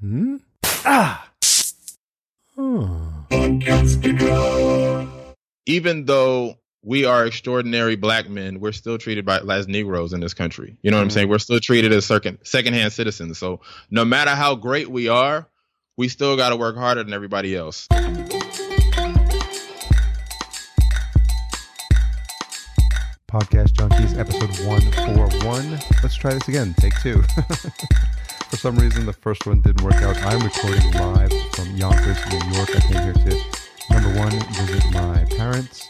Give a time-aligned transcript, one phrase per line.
[0.00, 0.36] Hmm?
[0.62, 1.28] Ah!
[5.66, 10.34] Even though we are extraordinary black men, we're still treated by as Negroes in this
[10.34, 10.78] country.
[10.82, 11.28] You know what I'm saying?
[11.28, 13.38] We're still treated as second secondhand citizens.
[13.38, 15.48] So no matter how great we are,
[15.96, 17.88] we still got to work harder than everybody else.
[23.28, 25.70] Podcast Junkies, episode 141.
[26.02, 26.72] Let's try this again.
[26.78, 27.22] Take two.
[28.48, 30.16] For some reason, the first one didn't work out.
[30.22, 32.70] I'm recording live from Yonkers, New York.
[32.74, 35.86] I came here to, number one, visit my parents.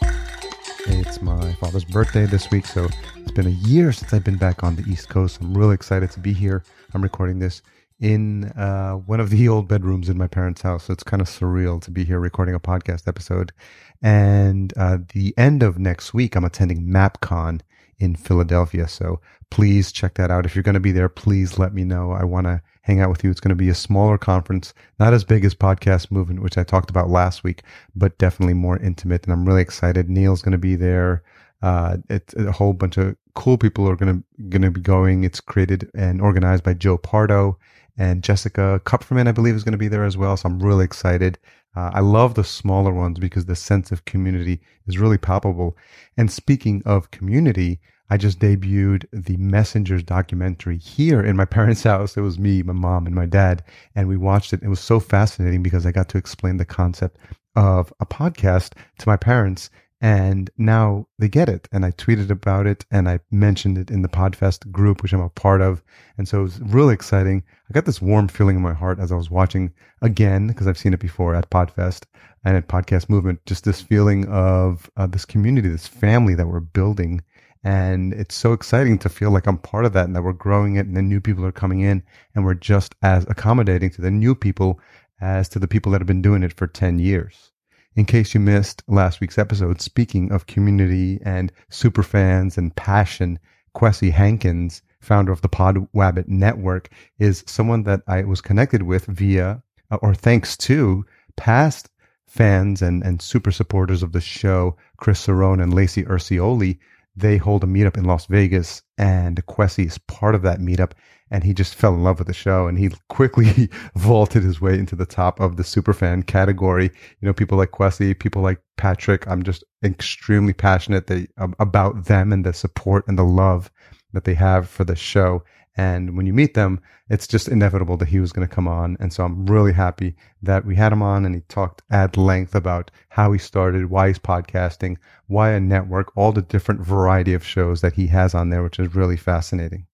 [0.85, 4.61] It's my father's birthday this week, so it's been a year since I've been back
[4.61, 5.39] on the East Coast.
[5.39, 6.63] I'm really excited to be here.
[6.93, 7.61] I'm recording this
[8.01, 10.83] in uh, one of the old bedrooms in my parents' house.
[10.83, 13.53] So it's kind of surreal to be here recording a podcast episode.
[14.01, 17.61] And uh, the end of next week, I'm attending MapCon
[17.99, 18.87] in Philadelphia.
[18.87, 20.45] So please check that out.
[20.45, 22.11] If you're going to be there, please let me know.
[22.11, 23.29] I want to hang out with you.
[23.29, 26.63] It's going to be a smaller conference, not as big as Podcast Movement, which I
[26.63, 27.63] talked about last week,
[27.95, 29.23] but definitely more intimate.
[29.23, 30.09] And I'm really excited.
[30.09, 31.23] Neil's going to be there.
[31.61, 35.23] Uh, it's a whole bunch of cool people are going to going to be going.
[35.23, 37.57] It's created and organized by Joe Pardo
[37.99, 40.37] and Jessica Kupferman, I believe, is going to be there as well.
[40.37, 41.37] So I'm really excited.
[41.75, 45.77] Uh, I love the smaller ones because the sense of community is really palpable.
[46.17, 52.15] And speaking of community, I just debuted the Messengers documentary here in my parents' house.
[52.15, 53.63] It was me, my mom, and my dad,
[53.95, 54.63] and we watched it.
[54.63, 57.17] It was so fascinating because I got to explain the concept
[57.57, 59.69] of a podcast to my parents
[60.01, 61.67] and now they get it.
[61.71, 65.19] And I tweeted about it and I mentioned it in the Podfest group, which I'm
[65.19, 65.83] a part of.
[66.17, 67.43] And so it was really exciting.
[67.69, 70.77] I got this warm feeling in my heart as I was watching again, because I've
[70.77, 72.05] seen it before at Podfest
[72.45, 76.61] and at Podcast Movement, just this feeling of uh, this community, this family that we're
[76.61, 77.21] building.
[77.61, 80.77] And it's so exciting to feel like I'm part of that and that we're growing
[80.77, 84.11] it and the new people are coming in and we're just as accommodating to the
[84.11, 84.79] new people
[85.19, 87.48] as to the people that have been doing it for 10 years.
[87.95, 93.39] In case you missed last week's episode, speaking of community and super fans and passion,
[93.75, 99.63] Kwesi Hankins, founder of the Podwabbit Network, is someone that I was connected with via
[99.89, 101.03] uh, or thanks to
[101.35, 101.89] past
[102.27, 106.77] fans and, and super supporters of the show, Chris Cerrone and Lacey Ursioli.
[107.15, 110.91] They hold a meetup in Las Vegas, and Kwesi is part of that meetup
[111.31, 114.77] and he just fell in love with the show and he quickly vaulted his way
[114.77, 116.91] into the top of the superfan category.
[117.21, 119.27] You know, people like Kwesi, people like Patrick.
[119.27, 123.71] I'm just extremely passionate they, about them and the support and the love
[124.13, 125.43] that they have for the show.
[125.77, 128.97] And when you meet them, it's just inevitable that he was going to come on.
[128.99, 132.53] And so I'm really happy that we had him on and he talked at length
[132.53, 134.97] about how he started, why he's podcasting,
[135.27, 138.79] why a network, all the different variety of shows that he has on there, which
[138.79, 139.85] is really fascinating.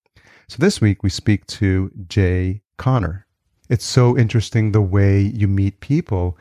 [0.47, 3.25] So this week we speak to Jay Connor.
[3.67, 6.37] It's so interesting the way you meet people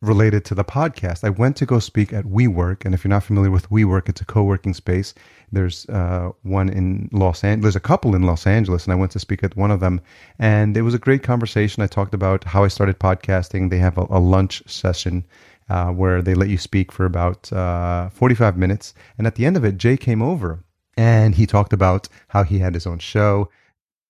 [0.00, 1.24] related to the podcast.
[1.24, 4.22] I went to go speak at WeWork, and if you're not familiar with WeWork, it's
[4.22, 5.12] a co-working space.
[5.52, 7.62] There's uh, one in Los Angeles.
[7.64, 10.00] There's a couple in Los Angeles, and I went to speak at one of them,
[10.38, 11.82] and it was a great conversation.
[11.82, 13.68] I talked about how I started podcasting.
[13.68, 15.24] They have a, a lunch session.
[15.66, 18.92] Uh, where they let you speak for about uh, 45 minutes.
[19.16, 20.62] And at the end of it, Jay came over
[20.96, 23.50] and he talked about how he had his own show,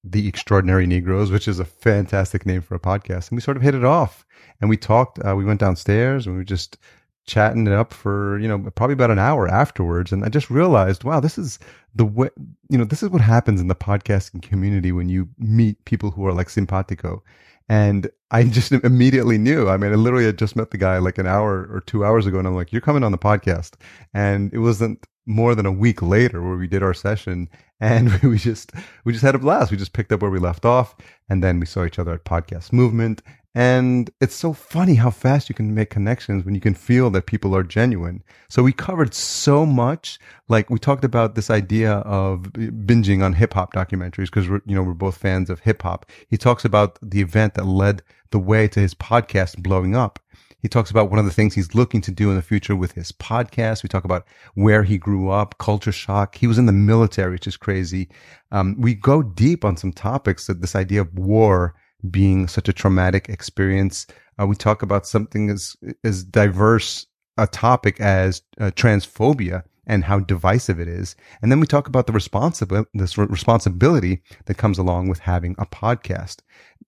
[0.03, 3.31] The Extraordinary Negroes, which is a fantastic name for a podcast.
[3.31, 4.25] And we sort of hit it off.
[4.61, 6.79] And we talked, uh, we went downstairs and we were just
[7.27, 10.13] chatting it up for, you know, probably about an hour afterwards.
[10.13, 11.59] And I just realized, wow, this is
[11.95, 12.29] the way,
[12.69, 16.27] you know, this is what happens in the podcasting community when you meet people who
[16.27, 17.23] are like simpatico.
[17.69, 19.69] And I just immediately knew.
[19.69, 22.27] I mean, I literally had just met the guy like an hour or two hours
[22.27, 23.75] ago, and I'm like, "You're coming on the podcast."
[24.13, 27.49] And it wasn't more than a week later where we did our session
[27.81, 28.73] and we just
[29.05, 29.71] we just had a blast.
[29.71, 30.97] We just picked up where we left off
[31.29, 33.23] and then we saw each other at podcast movement.
[33.57, 37.27] And it's so funny how fast you can make connections when you can feel that
[37.27, 38.25] people are genuine.
[38.49, 40.19] So we covered so much.
[40.49, 44.83] Like we talked about this idea of binging on hip hop documentaries because you know
[44.83, 48.69] we're both fans of hip hop he talks about the event that led the way
[48.69, 50.19] to his podcast blowing up
[50.65, 52.93] he talks about one of the things he's looking to do in the future with
[52.93, 53.83] his podcast.
[53.83, 54.25] We talk about
[54.55, 56.37] where he grew up, culture shock.
[56.37, 58.09] He was in the military, which is crazy.
[58.51, 61.75] Um, we go deep on some topics that this idea of war
[62.11, 64.07] being such a traumatic experience.
[64.41, 67.07] Uh, we talk about something as, as diverse
[67.37, 71.15] a topic as uh, transphobia and how divisive it is.
[71.43, 75.67] And then we talk about the responsibility, this responsibility that comes along with having a
[75.67, 76.39] podcast.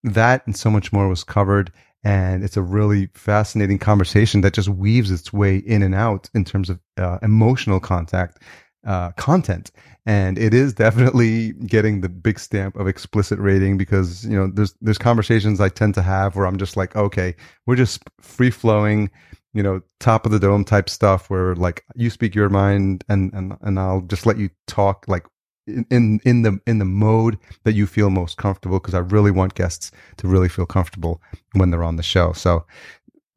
[0.03, 1.71] That and so much more was covered
[2.07, 6.45] and it's a really fascinating conversation that just weaves its way in and out in
[6.45, 8.39] terms of uh, emotional contact.
[8.87, 9.73] uh, content
[10.07, 14.75] and it is definitely getting the big stamp of explicit rating because you know there's
[14.81, 17.35] there's conversations I tend to have where I'm just like okay
[17.67, 19.11] we're just free flowing
[19.55, 23.33] you know top of the dome type stuff where like you speak your mind and
[23.35, 25.27] and and I'll just let you talk like
[25.67, 29.55] in in, the in the mode that you feel most comfortable because I really want
[29.55, 31.21] guests to really feel comfortable
[31.53, 32.67] when they're on the show so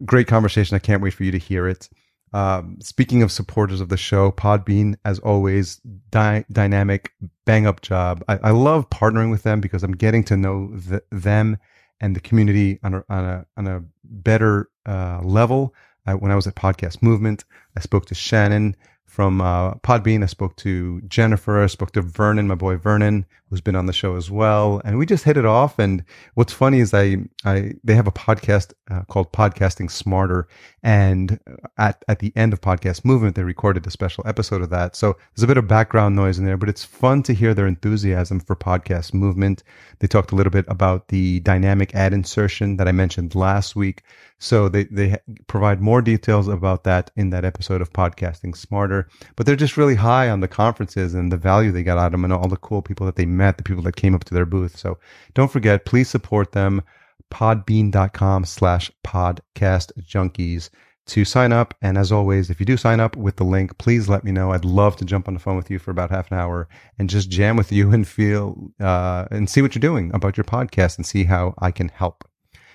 [0.05, 1.89] great conversation I can't wait for you to hear it
[2.33, 5.77] um, speaking of supporters of the show, Podbean, as always,
[6.11, 7.13] dy- dynamic,
[7.45, 8.23] bang up job.
[8.27, 11.57] I, I, love partnering with them because I'm getting to know the, them
[11.99, 15.73] and the community on a, on a, on a better uh, level.
[16.05, 17.45] I, when I was at Podcast Movement,
[17.75, 18.75] I spoke to Shannon
[19.09, 20.23] from uh, Podbean.
[20.23, 21.61] I spoke to Jennifer.
[21.61, 24.97] I spoke to Vernon, my boy Vernon, who's been on the show as well, and
[24.97, 25.79] we just hit it off.
[25.79, 26.03] And
[26.35, 30.47] what's funny is I, I they have a podcast uh, called Podcasting Smarter,
[30.83, 31.39] and
[31.77, 34.95] at at the end of Podcast Movement, they recorded a special episode of that.
[34.95, 37.67] So there's a bit of background noise in there, but it's fun to hear their
[37.67, 39.63] enthusiasm for Podcast Movement.
[39.99, 44.03] They talked a little bit about the dynamic ad insertion that I mentioned last week.
[44.39, 45.17] So they, they
[45.47, 49.09] provide more details about that in that episode of Podcasting Smarter.
[49.35, 52.11] But they're just really high on the conferences and the value they got out of
[52.13, 54.33] them and all the cool people that they met, the people that came up to
[54.33, 54.77] their booth.
[54.77, 54.97] So
[55.33, 56.83] don't forget, please support them.
[57.31, 60.69] Podbean.com slash podcast junkies
[61.07, 61.73] to sign up.
[61.81, 64.51] And as always, if you do sign up with the link, please let me know.
[64.51, 67.09] I'd love to jump on the phone with you for about half an hour and
[67.09, 70.97] just jam with you and feel uh, and see what you're doing about your podcast
[70.97, 72.23] and see how I can help.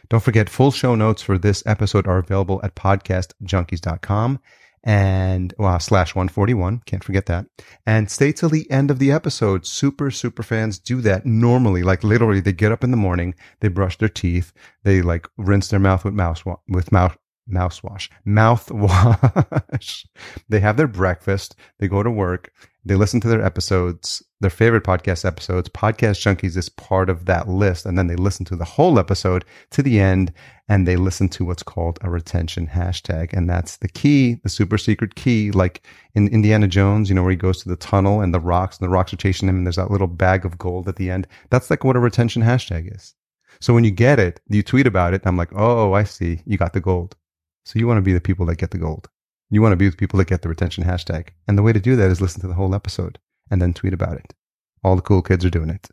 [0.08, 4.40] Don't forget, full show notes for this episode are available at podcastjunkies.com
[4.84, 6.82] and well, slash 141.
[6.84, 7.46] Can't forget that.
[7.86, 9.66] And stay till the end of the episode.
[9.66, 11.82] Super, super fans do that normally.
[11.82, 14.52] Like literally, they get up in the morning, they brush their teeth,
[14.84, 17.16] they like rinse their mouth with mouse, with mouth,
[17.50, 20.06] mouthwash, mouthwash.
[20.48, 22.52] they have their breakfast, they go to work,
[22.84, 25.70] they listen to their episodes, their favorite podcast episodes.
[25.70, 27.86] Podcast Junkies is part of that list.
[27.86, 30.34] And then they listen to the whole episode to the end
[30.68, 33.32] and they listen to what's called a retention hashtag.
[33.32, 37.30] And that's the key, the super secret key, like in Indiana Jones, you know, where
[37.30, 39.66] he goes to the tunnel and the rocks and the rocks are chasing him and
[39.66, 41.26] there's that little bag of gold at the end.
[41.48, 43.14] That's like what a retention hashtag is.
[43.62, 45.22] So when you get it, you tweet about it.
[45.24, 46.42] I'm like, oh, I see.
[46.44, 47.16] You got the gold.
[47.64, 49.08] So you want to be the people that get the gold.
[49.48, 51.28] You want to be with people that get the retention hashtag.
[51.48, 53.18] And the way to do that is listen to the whole episode
[53.50, 54.34] and then tweet about it.
[54.82, 55.88] All the cool kids are doing it.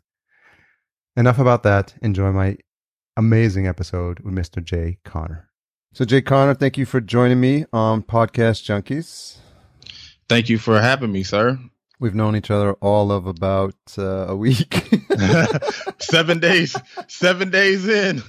[1.16, 1.94] Enough about that.
[2.02, 2.56] Enjoy my
[3.16, 4.62] amazing episode with Mr.
[4.62, 5.48] Jay Connor.
[5.92, 9.36] So, Jay Connor, thank you for joining me on Podcast Junkies.
[10.28, 11.58] Thank you for having me, sir.
[12.00, 14.74] We've known each other all of about uh, a week.
[16.00, 16.74] seven days.
[17.08, 18.22] Seven days in.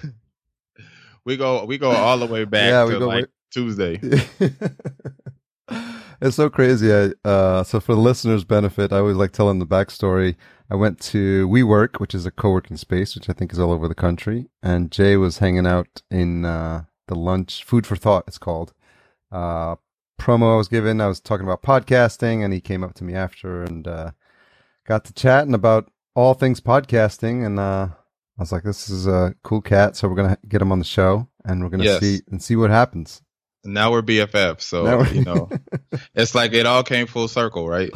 [1.25, 1.63] We go.
[1.65, 3.99] We go all the way back yeah, we go like way- Tuesday.
[6.23, 6.93] it's so crazy.
[6.93, 10.35] I, uh, so for the listeners' benefit, I always like telling the backstory.
[10.71, 13.89] I went to WeWork, which is a co-working space, which I think is all over
[13.89, 18.23] the country, and Jay was hanging out in uh, the lunch food for thought.
[18.25, 18.73] It's called
[19.31, 19.75] uh,
[20.19, 21.01] promo I was given.
[21.01, 24.11] I was talking about podcasting, and he came up to me after and uh,
[24.87, 29.35] got to chatting about all things podcasting, and uh, I was like, "This is a
[29.43, 31.99] cool cat," so we're gonna get him on the show, and we're gonna yes.
[31.99, 33.21] see and see what happens
[33.63, 34.61] now we're BFF.
[34.61, 35.07] So we're...
[35.13, 35.49] you know,
[36.15, 37.91] it's like it all came full circle, right?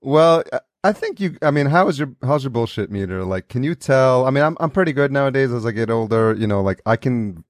[0.00, 0.44] Well,
[0.82, 1.36] I think you.
[1.42, 3.24] I mean, how is your how's your bullshit meter?
[3.24, 4.26] Like, can you tell?
[4.26, 6.34] I mean, I'm I'm pretty good nowadays as I get older.
[6.34, 7.44] You know, like I can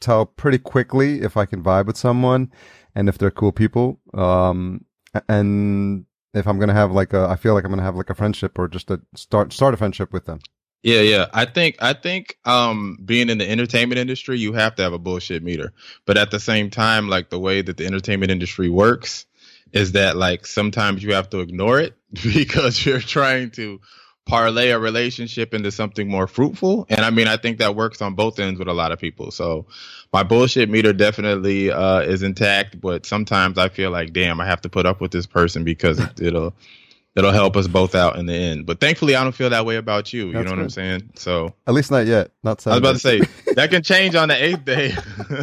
[0.00, 2.52] tell pretty quickly if I can vibe with someone
[2.94, 4.00] and if they're cool people.
[4.14, 4.84] Um,
[5.28, 8.14] and if I'm gonna have like a, I feel like I'm gonna have like a
[8.14, 10.40] friendship or just a start start a friendship with them.
[10.86, 11.26] Yeah, yeah.
[11.34, 14.98] I think I think um being in the entertainment industry, you have to have a
[14.98, 15.72] bullshit meter.
[16.04, 19.26] But at the same time, like the way that the entertainment industry works
[19.72, 23.80] is that like sometimes you have to ignore it because you're trying to
[24.26, 26.86] parlay a relationship into something more fruitful.
[26.88, 29.32] And I mean, I think that works on both ends with a lot of people.
[29.32, 29.66] So
[30.12, 34.60] my bullshit meter definitely uh, is intact, but sometimes I feel like, damn, I have
[34.60, 36.54] to put up with this person because it'll
[37.16, 38.66] that'll help us both out in the end.
[38.66, 40.32] But thankfully, I don't feel that way about you.
[40.32, 40.58] That's you know good.
[40.58, 41.10] what I'm saying?
[41.16, 42.30] So at least not yet.
[42.44, 42.64] Not.
[42.66, 43.20] I was about to say
[43.54, 44.94] that can change on the eighth day.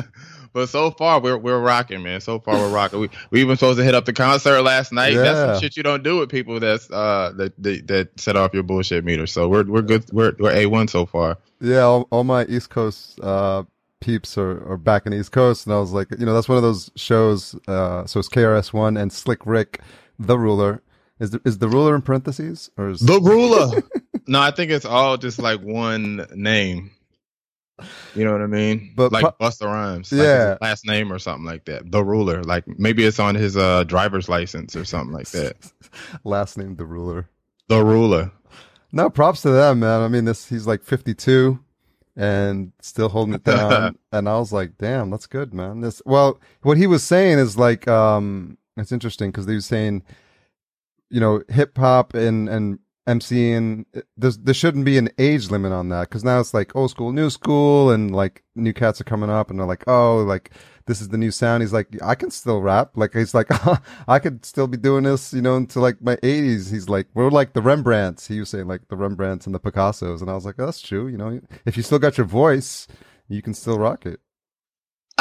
[0.54, 2.22] but so far we're we're rocking, man.
[2.22, 3.00] So far we're rocking.
[3.00, 5.14] We we even supposed to hit up the concert last night.
[5.14, 5.24] Yeah.
[5.24, 8.54] That's some shit you don't do with people that's uh that, that that set off
[8.54, 9.28] your bullshit meter.
[9.28, 10.06] So we're we're good.
[10.14, 11.40] We're we're a one so far.
[11.60, 13.64] Yeah, all, all my East Coast uh
[14.00, 16.50] peeps are, are back in the East Coast, and I was like, you know, that's
[16.50, 17.56] one of those shows.
[17.70, 19.80] Uh, so it's KRS One and Slick Rick,
[20.20, 20.83] the ruler
[21.20, 23.82] is the, is the ruler in parentheses or is the ruler?
[24.28, 26.92] no, I think it's all just like one name.
[28.16, 28.94] You know what I mean?
[28.96, 30.52] But like pro- Busta Rhymes, Yeah.
[30.52, 31.92] his last name or something like that.
[31.92, 35.56] The Ruler, like maybe it's on his uh driver's license or something like that.
[36.24, 37.30] Last name the ruler.
[37.70, 38.32] The Ruler.
[38.92, 40.02] No, props to them, man.
[40.02, 41.60] I mean, this he's like 52
[42.16, 43.98] and still holding it down.
[44.12, 45.82] and I was like, damn, that's good, man.
[45.82, 50.04] This well, what he was saying is like, um, it's interesting because he was saying,
[51.14, 53.86] you know, hip hop and and MCing,
[54.18, 57.12] there's there shouldn't be an age limit on that because now it's like old school,
[57.12, 60.52] new school, and like new cats are coming up and they're like, oh, like
[60.88, 61.62] this is the new sound.
[61.62, 62.92] He's like, I can still rap.
[62.96, 63.48] Like he's like,
[64.08, 66.72] I could still be doing this, you know, until like my 80s.
[66.72, 68.28] He's like, we're like the Rembrandts.
[68.28, 70.82] He was saying like the Rembrandts and the Picassos, and I was like, oh, that's
[70.82, 71.08] true.
[71.08, 72.88] You know, if you still got your voice,
[73.28, 74.20] you can still rock it.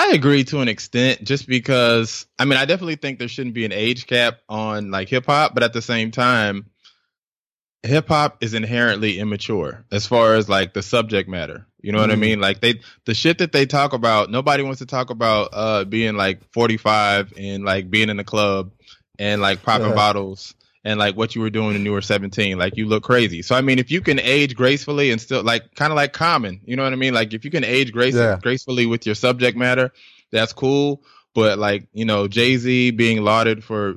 [0.03, 3.65] I agree to an extent, just because I mean I definitely think there shouldn't be
[3.65, 6.67] an age cap on like hip hop, but at the same time,
[7.85, 11.67] hip hop is inherently immature as far as like the subject matter.
[11.81, 12.21] You know what I Mhm.
[12.21, 12.41] mean?
[12.41, 16.17] Like they the shit that they talk about, nobody wants to talk about uh being
[16.17, 18.73] like 45 and like being in the club
[19.21, 19.95] and like popping Yeah.
[19.95, 20.55] bottles
[20.85, 22.59] and like what you were doing when you were 17.
[22.59, 23.43] Like you look crazy.
[23.43, 26.61] So I mean if you can age gracefully and still like kind of like common,
[26.65, 27.15] you know what I mean?
[27.15, 28.39] Like if you can age grace Yeah.
[28.43, 29.93] gracefully with your subject matter,
[30.31, 31.03] that's cool.
[31.35, 33.97] But like, you know, Jay-Z being lauded for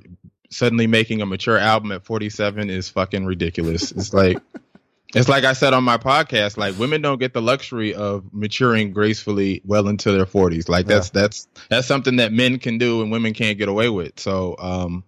[0.49, 3.91] suddenly making a mature album at 47 is fucking ridiculous.
[3.91, 4.37] It's like
[5.15, 8.93] it's like I said on my podcast, like women don't get the luxury of maturing
[8.93, 10.69] gracefully well into their 40s.
[10.69, 14.19] Like that's that's that's something that men can do and women can't get away with.
[14.19, 15.03] So, um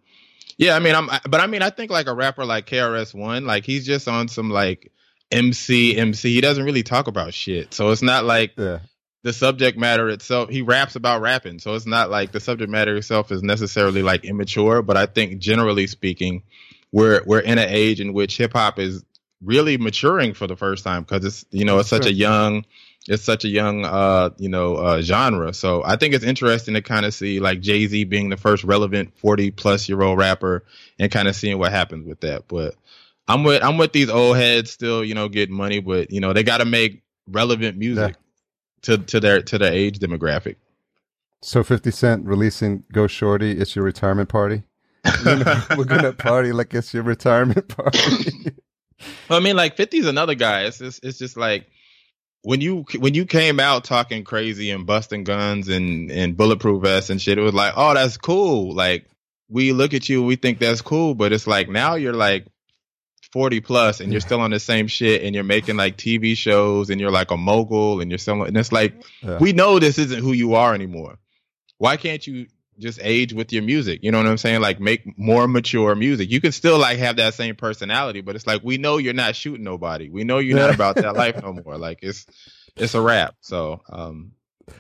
[0.58, 3.66] yeah, I mean, I'm but I mean, I think like a rapper like KRS-One, like
[3.66, 4.92] he's just on some like
[5.32, 6.34] MC MC.
[6.34, 7.74] He doesn't really talk about shit.
[7.74, 8.80] So it's not like Yeah.
[9.24, 12.96] the subject matter itself he raps about rapping so it's not like the subject matter
[12.96, 16.44] itself is necessarily like immature but i think generally speaking
[16.94, 19.04] we're we're in an age in which hip hop is
[19.44, 22.64] really maturing for the first time because it's you know it's such a young
[23.08, 26.82] it's such a young uh you know uh genre so i think it's interesting to
[26.82, 30.64] kind of see like jay-z being the first relevant 40 plus year old rapper
[31.00, 32.76] and kind of seeing what happens with that but
[33.28, 36.34] i'm with i'm with these old heads still you know getting money but you know
[36.34, 38.16] they got to make relevant music
[38.84, 40.56] to to their to their age demographic.
[41.44, 44.64] So 50 Cent releasing Go Shorty, it's your retirement party.
[45.06, 48.56] We're gonna, we're gonna party like it's your retirement party.
[49.30, 50.64] I mean, like 50's another guy.
[50.64, 51.68] It's just it's just like
[52.48, 57.10] when you when you came out talking crazy and busting guns and and bulletproof vests
[57.10, 57.38] and shit.
[57.38, 58.74] It was like, oh, that's cool.
[58.74, 59.06] Like
[59.50, 62.48] we look at you, we think that's cool, but it's like now you're like
[63.34, 66.90] 40 plus and you're still on the same shit and you're making like TV shows
[66.90, 69.40] and you're like a mogul and you're still and it's like Yeah.
[69.40, 71.18] we know this isn't who you are anymore.
[71.80, 72.48] Why can't you
[72.80, 74.00] just age with your music?
[74.04, 74.62] You know what I'm saying?
[74.62, 76.30] Like make more mature music.
[76.32, 79.36] You can still like have that same personality, but it's like we know you're not
[79.36, 80.10] shooting nobody.
[80.10, 81.78] We know you're not about that life no more.
[81.78, 82.26] Like it's
[82.76, 83.36] it's a wrap.
[83.42, 84.32] So um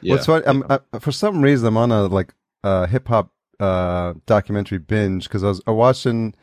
[0.01, 0.13] yeah.
[0.13, 0.45] What's funny?
[0.45, 5.23] I'm, I, for some reason, I'm on a like uh, hip hop uh, documentary binge
[5.23, 6.35] because I was uh, watching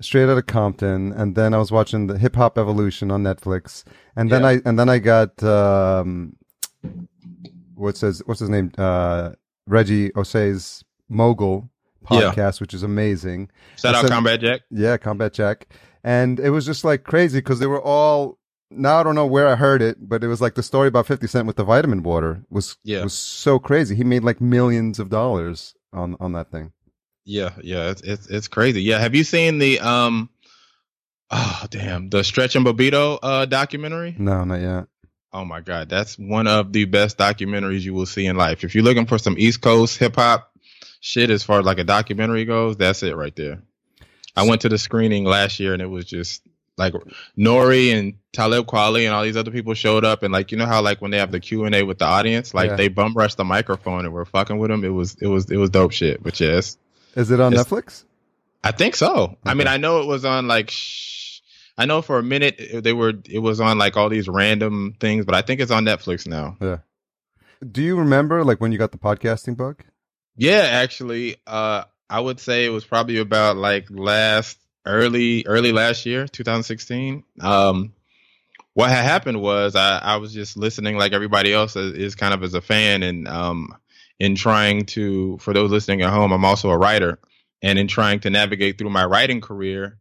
[0.00, 3.84] Straight Outta Compton, and then I was watching the Hip Hop Evolution on Netflix,
[4.16, 4.48] and then Yeah.
[4.48, 6.36] I and then I got um,
[7.74, 9.30] what's his what's his name uh,
[9.66, 11.70] Reggie Ossé's Mogul
[12.10, 12.32] Yeah.
[12.32, 13.50] podcast, which is amazing.
[13.76, 14.62] Shout out said- Combat Jack.
[14.70, 15.68] Yeah, Combat Jack.
[16.02, 18.38] And it was just like crazy because they were all.
[18.74, 21.06] Now I don't know where I heard it, but it was like the story about
[21.06, 23.04] Fifty Cent with the vitamin water was Yeah.
[23.04, 23.94] was so crazy.
[23.94, 26.72] He made like millions of dollars on on that thing.
[27.24, 28.82] Yeah, yeah, it's it's it's crazy.
[28.82, 30.30] Yeah, have you seen the um
[31.30, 34.14] oh damn, the Stretch and Bobbito uh documentary?
[34.18, 34.86] No, not yet.
[35.32, 38.64] Oh my god, that's one of the best documentaries you will see in life.
[38.64, 40.50] If you're looking for some East Coast hip hop
[41.04, 43.60] shit as far as like a documentary goes, that's it right there.
[44.36, 46.42] I went to the screening last year and it was just
[46.78, 46.94] like
[47.36, 50.64] Nori and Talib Kweli and all these other people showed up and like you know
[50.64, 52.76] how like when they have the Q and A with the audience, like Yeah.
[52.76, 54.84] they bum rushed the microphone and we're fucking with them.
[54.84, 56.22] It was it was it was dope shit.
[56.22, 56.78] But yes,
[57.14, 58.04] Is it on Netflix?
[58.64, 59.36] I think so.
[59.44, 60.70] I mean, I know it was on like.
[60.70, 61.40] Shh,
[61.76, 63.12] I know for a minute they were.
[63.28, 66.56] It was on like all these random things, but I think it's on Netflix now.
[66.60, 66.78] Yeah.
[67.70, 69.82] Do you remember like when you got the podcasting bug?
[70.36, 76.06] Yeah, actually, uh, I would say it was probably about like last early early last
[76.06, 77.24] year, 2016.
[77.40, 77.92] Um,
[78.74, 82.32] what had happened was I, I was just listening like everybody else is, is kind
[82.34, 83.76] of as a fan and um
[84.18, 87.18] in trying to for those listening at home, I'm also a writer
[87.62, 89.98] and in trying to navigate through my writing career,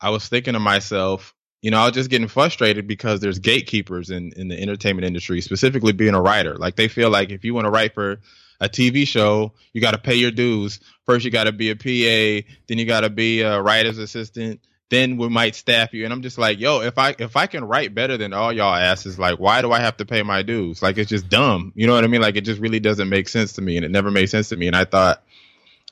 [0.00, 4.10] I was thinking to myself, you know, I was just getting frustrated because there's gatekeepers
[4.10, 6.56] in, in the entertainment industry, specifically being a writer.
[6.56, 8.20] Like they feel like if you want to write for
[8.60, 10.80] a TV show, you got to pay your dues.
[11.04, 14.60] First, you got to be a PA, then you got to be a writer's assistant,
[14.88, 16.04] then we might staff you.
[16.04, 18.74] And I'm just like, yo, if I if I can write better than all y'all
[18.74, 20.82] asses, like, why do I have to pay my dues?
[20.82, 21.72] Like, it's just dumb.
[21.74, 22.20] You know what I mean?
[22.22, 24.56] Like, it just really doesn't make sense to me, and it never made sense to
[24.56, 24.66] me.
[24.66, 25.22] And I thought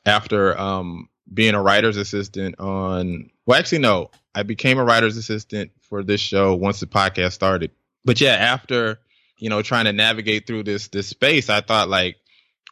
[0.06, 5.72] after um, being a writer's assistant on, well, actually, no, I became a writer's assistant
[5.82, 7.70] for this show once the podcast started.
[8.04, 9.00] But yeah, after
[9.38, 12.16] you know trying to navigate through this this space, I thought like,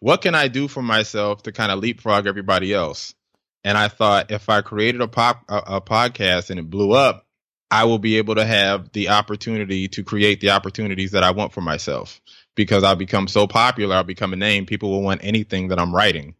[0.03, 3.15] what can I do for myself to kind of leapfrog everybody else?
[3.63, 7.25] And I thought if I created a pop a, a podcast and it blew up,
[7.71, 11.53] I will be able to have the opportunity to create the opportunities that I want
[11.53, 12.21] for myself
[12.57, 14.67] because I'll become so popular, I'll become a name.
[14.67, 16.35] People will want anything that I'm writing.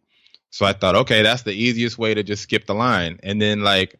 [0.49, 3.21] So I thought, okay, that's the easiest way to just skip the line.
[3.23, 3.97] And then like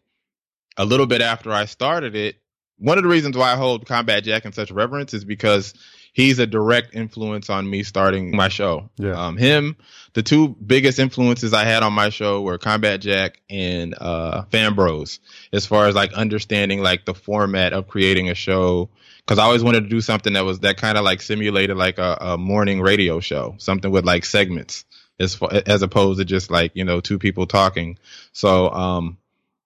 [0.75, 2.35] a little bit after I started it,
[2.79, 5.73] one of the reasons why I hold Combat Jack in such reverence is because
[6.13, 8.89] he's a direct influence on me starting my show.
[8.97, 9.13] Yeah.
[9.13, 9.75] Um, him,
[10.13, 14.75] the two biggest influences I had on my show were Combat Jack and uh, Fan
[14.75, 15.19] Bros.
[15.51, 19.63] As far as like understanding like the format of creating a show, because I always
[19.63, 22.79] wanted to do something that was that kind of like simulated like a, a morning
[22.79, 24.85] radio show, something with like segments
[25.19, 27.97] as far, as opposed to just like you know two people talking.
[28.31, 29.17] So um,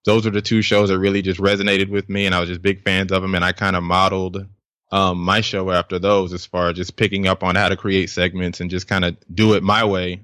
[0.04, 2.62] those are the two shows that really just resonated with me, and I was just
[2.62, 4.46] big fans of them, and I kind of modeled
[4.90, 8.10] um, my show after those as far as just picking up on how to create
[8.10, 10.22] segments and just kind of do it my way.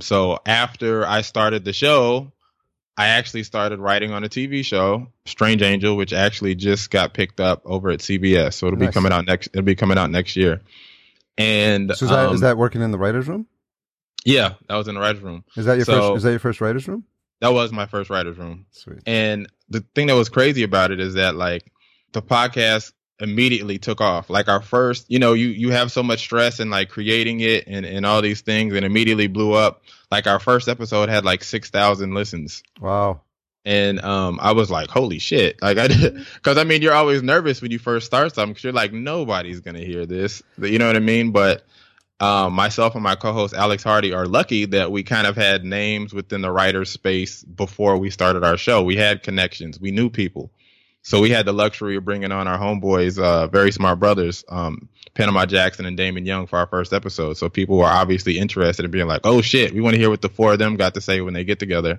[0.00, 2.32] So after I started the show,
[2.98, 7.40] I actually started writing on a TV show, Strange Angel, which actually just got picked
[7.40, 8.54] up over at CBS.
[8.54, 8.88] So it'll Nice.
[8.88, 9.48] be coming out next.
[9.48, 10.62] It'll be coming out next year.
[11.38, 13.46] And So is that, um, is that working in the writers' room?
[14.24, 15.44] yeah, that was in the writers' room.
[15.56, 16.16] Is that your so- first?
[16.18, 17.04] Is that your first writers' room?
[17.40, 18.64] That was my first writers' room.
[18.70, 19.00] Sweet.
[19.06, 21.70] And the thing that was crazy about it is that like
[22.12, 24.30] the podcast immediately took off.
[24.30, 27.64] Like our first, you know, you you have so much stress in like creating it
[27.66, 29.82] and and all these things, and immediately blew up.
[30.10, 32.62] Like our first episode had like six thousand listens.
[32.80, 33.22] Wow.
[33.64, 37.22] And um, I was like, "Holy shit!" Like I did, because I mean, you're always
[37.22, 40.42] nervous when you first start something, because you're like, nobody's gonna hear this.
[40.58, 41.32] You know what I mean?
[41.32, 41.64] But
[42.18, 46.14] um, myself and my co-host Alex Hardy are lucky that we kind of had names
[46.14, 48.82] within the writer space before we started our show.
[48.82, 50.50] We had connections, we knew people,
[51.06, 54.88] so we had the luxury of bringing on our homeboys, uh, very smart brothers, um,
[55.14, 57.36] Panama Jackson and Damon Young for our first episode.
[57.36, 60.20] So people were obviously interested in being like, "Oh shit, we want to hear what
[60.20, 61.98] the four of them got to say when they get together."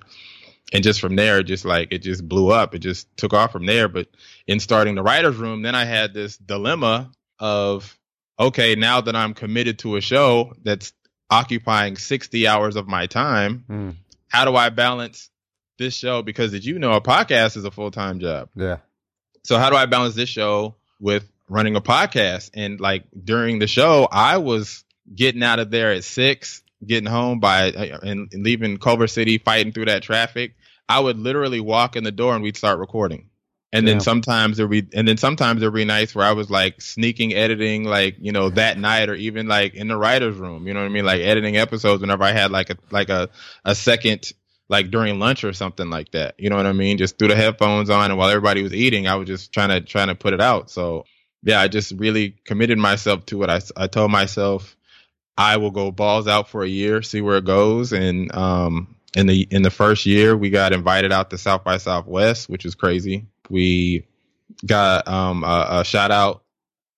[0.74, 2.76] And just from there, just like it just blew up.
[2.76, 3.88] It just took off from there.
[3.88, 4.08] But
[4.46, 7.98] in starting the writers' room, then I had this dilemma of
[8.40, 10.92] okay, now that I'm committed to a show that's
[11.30, 13.96] occupying 60 hours of my time, Mm,
[14.28, 15.30] how do I balance
[15.80, 16.22] this show?
[16.22, 18.50] Because as you know, a podcast is a full time job.
[18.56, 18.78] yeah.
[19.48, 22.52] So how do I balance this show with running a podcast?
[22.54, 24.84] And like during the show, I was
[25.16, 29.38] getting out of there at six, getting home by uh, and and leaving Culver City,
[29.38, 30.56] fighting through that traffic.
[30.90, 33.30] I would literally walk in the door and we'd start recording.
[33.72, 33.94] And Yeah.
[33.94, 37.34] then sometimes there be and then sometimes there'd be nights where I was like sneaking
[37.34, 40.82] editing like, you know, that night or even like in the writer's room, you know
[40.82, 41.06] what I mean?
[41.06, 43.30] Like editing episodes whenever I had like a like a,
[43.64, 44.30] a second
[44.70, 46.36] like during lunch or something like that.
[46.38, 46.98] You know what I mean?
[46.98, 49.82] Just threw the headphones on and while everybody was eating, I was just trying to
[49.82, 50.70] trying to put it out.
[50.70, 51.06] So
[51.44, 53.50] yeah, I just really committed myself to it.
[53.50, 54.76] I, I told myself
[55.38, 57.94] I will go balls out for a year, see where it goes.
[57.94, 61.78] And um, in the in the first year, we got invited out to South by
[61.78, 63.28] Southwest, which was crazy.
[63.50, 64.06] We
[64.66, 66.44] got um, a, a shout out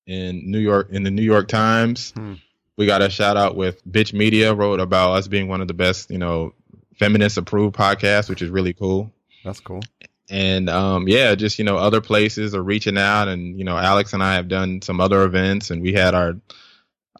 [0.07, 2.11] in New York in the New York Times.
[2.11, 2.35] Hmm.
[2.77, 5.73] We got a shout out with Bitch Media wrote about us being one of the
[5.73, 6.53] best, you know,
[6.99, 9.11] feminist approved podcast, which is really cool
[9.43, 9.81] That's cool.
[10.29, 14.13] and um, yeah, just you know, other places are reaching out, and you know, Alex
[14.13, 16.35] and I have done some other events, and we had our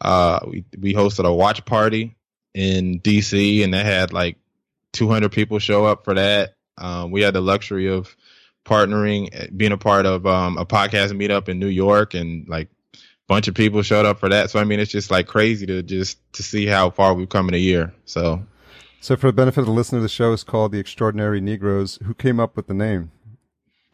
[0.00, 2.16] uh, we we hosted a watch party
[2.54, 4.36] in DC, and they had like
[4.92, 6.54] 200 people show up for that.
[6.78, 8.14] Um, we had the luxury of
[8.64, 12.98] partnering, being a part of um, a podcast meetup in New York, and like a
[13.28, 14.50] bunch of people showed up for that.
[14.50, 17.48] So I mean, it's just like crazy to just to see how far we've come
[17.48, 17.92] in a year.
[18.04, 18.44] So
[19.02, 21.98] So, for the benefit of the listener, the show is called The Extraordinary Negroes.
[22.04, 23.10] Who came up with the name?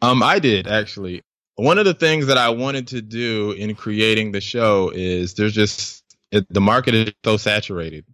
[0.01, 1.23] Um, I did actually.
[1.55, 5.53] One of the things that I wanted to do in creating the show is there's
[5.53, 8.05] just it, the market is so saturated.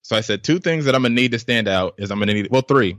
[0.00, 2.32] So I said two things that I'm gonna need to stand out is I'm gonna
[2.32, 2.96] need well three.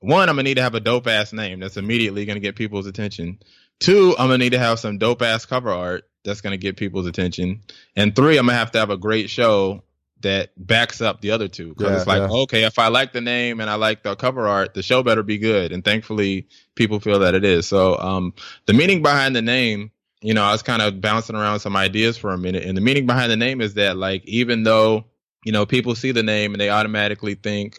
[0.00, 2.86] One, I'm gonna need to have a dope ass name that's immediately gonna get people's
[2.86, 3.38] attention.
[3.80, 7.06] Two, I'm gonna need to have some dope ass cover art that's gonna get people's
[7.06, 7.60] attention.
[7.94, 9.84] And three, I'm gonna have to have a great show
[10.22, 11.68] that backs up the other two.
[11.68, 12.36] Because Yeah, it's like, yeah.
[12.42, 15.22] okay, if I like the name and I like the cover art, the show better
[15.22, 15.72] be good.
[15.72, 17.66] And thankfully, people feel that it is.
[17.66, 18.34] So, um,
[18.66, 19.90] the meaning behind the name,
[20.22, 22.64] you know, I was kind of bouncing around some ideas for a minute.
[22.64, 25.04] And the meaning behind the name is that, like, even though,
[25.44, 27.78] you know, people see the name and they automatically think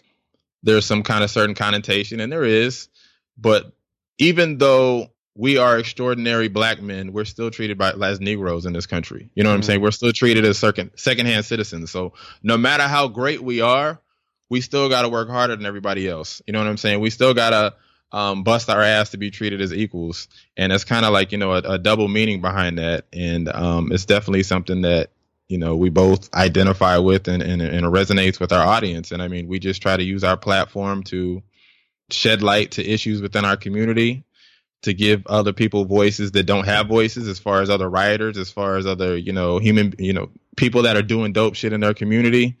[0.62, 2.88] there's some kind of certain connotation, and there is,
[3.36, 3.72] but
[4.18, 8.86] even though we are extraordinary black men, we're still treated by as Negroes in this
[8.86, 9.30] country.
[9.36, 9.58] You know what mm-hmm.
[9.58, 9.80] I'm saying?
[9.80, 11.92] We're still treated as second secondhand citizens.
[11.92, 14.00] So no matter how great we are,
[14.50, 16.42] we still got to work harder than everybody else.
[16.46, 16.98] You know what I'm saying?
[16.98, 17.74] We still got to
[18.16, 21.38] um, bust our ass to be treated as equals, and it's kind of like you
[21.38, 25.10] know a, a, double meaning behind that, and um, it's definitely something that
[25.46, 29.12] you know we both identify with and, and, and resonates with our audience.
[29.12, 31.44] And I mean, we just try to use our platform to
[32.10, 34.24] shed light to issues within our community
[34.82, 38.50] to give other people voices that don't have voices as far as other rioters as
[38.50, 41.80] far as other you know human you know people that are doing dope shit in
[41.80, 42.56] their community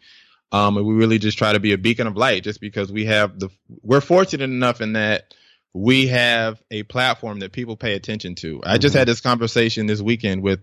[0.52, 3.04] um and we really just try to be a beacon of light just because we
[3.04, 3.48] have the
[3.82, 5.34] we're fortunate enough in that
[5.74, 9.00] we have a platform that people pay attention to i just mm-hmm.
[9.00, 10.60] had this conversation this weekend with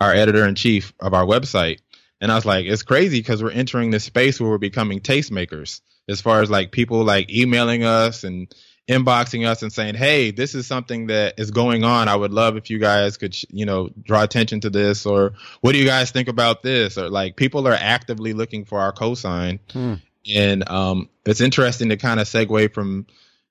[0.00, 1.78] our editor in chief of our website
[2.20, 5.80] and i was like it's crazy because we're entering this space where we're becoming tastemakers
[6.08, 8.52] as far as like people like emailing us and
[8.88, 12.08] inboxing us and saying, "Hey, this is something that is going on.
[12.08, 15.72] I would love if you guys could, you know, draw attention to this, or what
[15.72, 19.58] do you guys think about this?" Or like people are actively looking for our cosign,
[19.72, 19.94] hmm.
[20.34, 23.06] and um, it's interesting to kind of segue from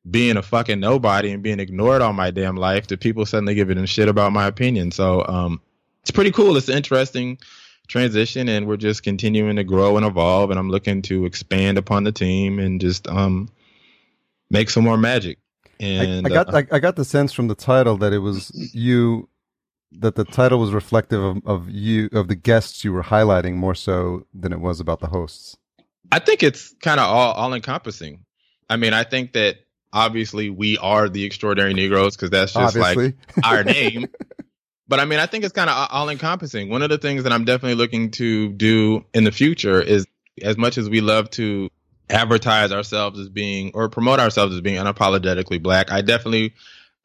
[0.10, 3.78] being a fucking nobody and being ignored all my damn life to people suddenly giving
[3.78, 4.92] a shit about my opinion.
[4.92, 5.62] So um,
[6.02, 6.58] it's pretty cool.
[6.58, 7.40] It's interesting
[7.88, 12.04] transition and we're just continuing to grow and evolve and I'm looking to expand upon
[12.04, 13.50] the team and just um
[14.50, 15.40] make some more magic.
[15.80, 18.20] And I, I got uh, I, I, got the sense from the title that it
[18.20, 19.28] was you
[19.92, 23.76] that the title was reflective of, of you of the guests you were highlighting more
[23.76, 25.58] so than it was about the hosts.
[26.12, 28.24] I think it's kind of all all encompassing.
[28.70, 29.58] I mean, I think that
[29.92, 33.16] obviously we are the extraordinary Negroes because that's just obviously.
[33.36, 34.08] like our name.
[34.88, 36.70] but I mean, I think it's kind of all encompassing.
[36.70, 40.06] One of the things that I'm definitely looking to do in the future is
[40.42, 41.70] as much as we love to
[42.10, 45.92] advertise ourselves as being or promote ourselves as being unapologetically black.
[45.92, 46.54] I definitely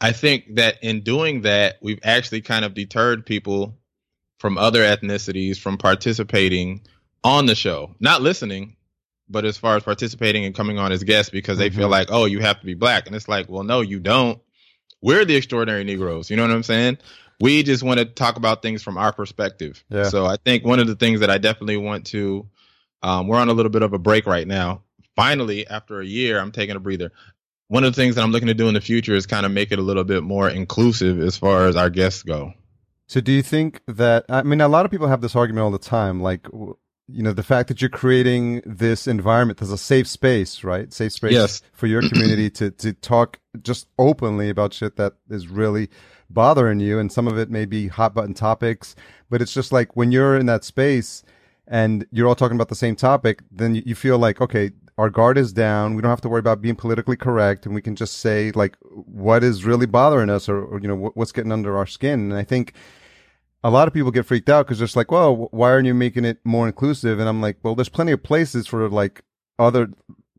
[0.01, 3.77] I think that in doing that, we've actually kind of deterred people
[4.39, 6.81] from other ethnicities from participating
[7.23, 7.95] on the show.
[8.01, 8.77] Not listening,
[9.29, 11.81] but as far as participating and coming on as guests because they mm-hmm.
[11.81, 13.07] feel like, oh, you have to be black.
[13.07, 14.41] And it's like, well, no, you don't.
[15.03, 16.31] We're the extraordinary Negroes.
[16.31, 16.99] You know what I'm saying?
[17.39, 19.83] We just want to talk about things from our perspective.
[19.91, 20.05] Yeah.
[20.05, 22.47] So I think one of the things that I definitely want to,
[23.03, 24.83] um, we're on a little bit of a break right now
[25.17, 27.13] finally, after a year, I'm taking a breather.
[27.69, 29.53] One of the things that I'm looking to do in the future is kind of
[29.53, 32.53] make it a little bit more inclusive as far as our guests go.
[33.07, 34.25] So, do you think that?
[34.29, 36.47] I mean, a lot of people have this argument all the time, like
[37.13, 40.93] you know, the fact that you're creating this environment as a safe space, right?
[40.93, 41.63] Safe space yes.
[41.73, 45.89] for your community to to talk just openly about shit that is really
[46.29, 48.95] bothering you, and some of it may be hot button topics,
[49.29, 51.23] but it's just like when you're in that space
[51.67, 55.39] and you're all talking about the same topic, then you feel like, okay, our guard
[55.39, 55.95] is down.
[55.95, 58.77] We don't have to worry about being politically correct, and we can just say like
[58.83, 62.31] what is really bothering us, or, or you know what's getting under our skin.
[62.31, 62.75] And I think
[63.65, 65.95] a lot of people get freaked out because they're just like, well, why aren't you
[65.95, 67.19] making it more inclusive?
[67.19, 69.23] And I'm like, well, there's plenty of places for like
[69.59, 69.89] other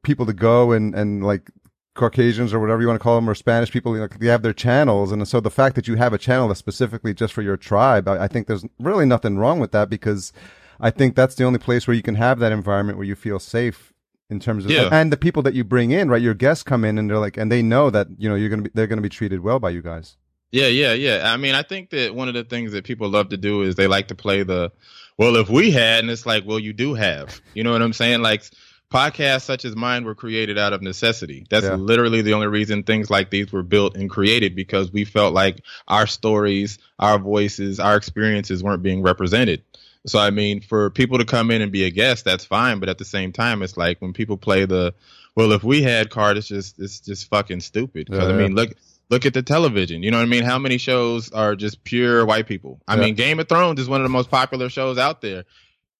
[0.03, 1.49] people to go and and like
[1.95, 5.11] Caucasians or whatever you want to call them, or Spanish people, they have their channels.
[5.11, 8.07] And so the fact that you have a channel that's specifically just for your tribe,
[8.07, 10.31] I, I think there's really nothing wrong with that because
[10.79, 13.39] I think that's the only place where you can have that environment where you feel
[13.39, 13.90] safe
[14.31, 14.89] in terms of yeah.
[14.91, 16.21] and the people that you bring in, right?
[16.21, 18.63] Your guests come in and they're like, and they know that you know you're gonna
[18.63, 20.17] be they're gonna be treated well by you guys.
[20.51, 21.31] Yeah, yeah, yeah.
[21.31, 23.75] I mean, I think that one of the things that people love to do is
[23.75, 24.73] they like to play the,
[25.17, 27.39] well, if we had, and it's like, well, you do have.
[27.53, 28.21] You know what I'm saying?
[28.21, 28.43] Like
[28.91, 31.45] podcasts such as mine were created out of necessity.
[31.49, 31.75] That's yeah.
[31.75, 35.61] literally the only reason things like these were built and created because we felt like
[35.87, 39.63] our stories, our voices, our experiences weren't being represented.
[40.05, 42.79] So I mean, for people to come in and be a guest, that's fine.
[42.79, 44.93] But at the same time, it's like when people play the,
[45.35, 48.07] well, if we had card, it's just it's just fucking stupid.
[48.09, 48.71] Because yeah, I mean, look
[49.11, 50.01] look at the television.
[50.01, 50.43] You know what I mean?
[50.43, 52.81] How many shows are just pure white people?
[52.87, 53.01] I yeah.
[53.01, 55.43] mean, Game of Thrones is one of the most popular shows out there.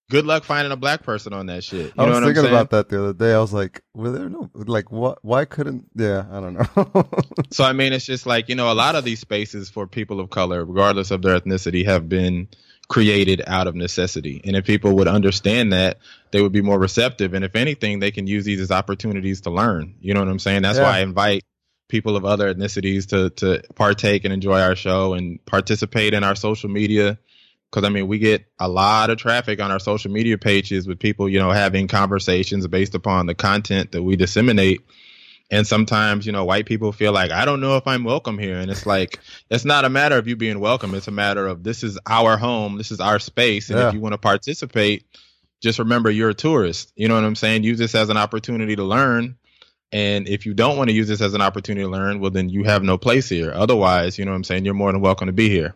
[0.10, 1.86] Good luck finding a black person on that shit.
[1.86, 3.34] You I was thinking about that the other day.
[3.34, 5.24] I was like, well, there no like what?
[5.24, 5.86] Why couldn't?
[5.96, 7.08] Yeah, I don't know.
[7.52, 10.20] so I mean, it's just like you know, a lot of these spaces for people
[10.20, 12.50] of color, regardless of their ethnicity, have been
[12.91, 14.41] created out of necessity.
[14.43, 15.99] And if people would understand that,
[16.32, 17.34] they would be more receptive.
[17.34, 19.95] And if anything, they can use these as opportunities to learn.
[20.01, 20.63] You know what I'm saying?
[20.63, 20.84] That's yeah.
[20.84, 21.41] why I invite
[21.88, 26.36] people of other ethnicities to to partake and enjoy our show and participate in our
[26.36, 27.17] social media.
[27.71, 30.99] Because I mean, we get a lot of traffic on our social media pages with
[30.99, 34.82] people, you know, having conversations based upon the content that we disseminate
[35.52, 38.58] and sometimes, you know, white people feel like, I don't know if I'm welcome here.
[38.58, 40.96] And it's like, it's not a matter of you being welcome.
[40.96, 42.78] It's a matter of this is our home.
[42.78, 43.70] This is our space.
[43.70, 43.90] And yeah.
[43.90, 45.06] if you want to participate,
[45.60, 46.94] just remember you're a tourist.
[46.96, 47.64] You know what I'm saying?
[47.64, 49.36] Use this as an opportunity to learn.
[49.92, 52.48] And if you don't want to use this as an opportunity to learn, well, then
[52.48, 53.52] you have no place here.
[53.54, 54.64] Otherwise, you know what I'm saying?
[54.64, 55.76] You're more than welcome to be here.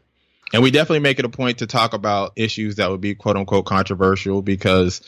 [0.54, 3.36] And we definitely make it a point to talk about issues that would be quote
[3.36, 5.02] unquote controversial because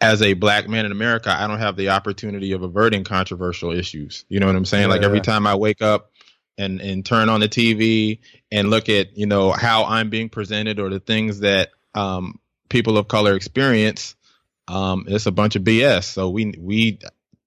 [0.00, 4.24] as a black man in America, I don't have the opportunity of averting controversial issues.
[4.28, 4.88] You know what I'm saying?
[4.88, 6.12] Yeah, like every time I wake up
[6.56, 10.78] and and turn on the TV and look at, you know, how I'm being presented
[10.78, 14.14] or the things that um, people of color experience,
[14.68, 16.04] um, it's a bunch of BS.
[16.04, 16.98] So we we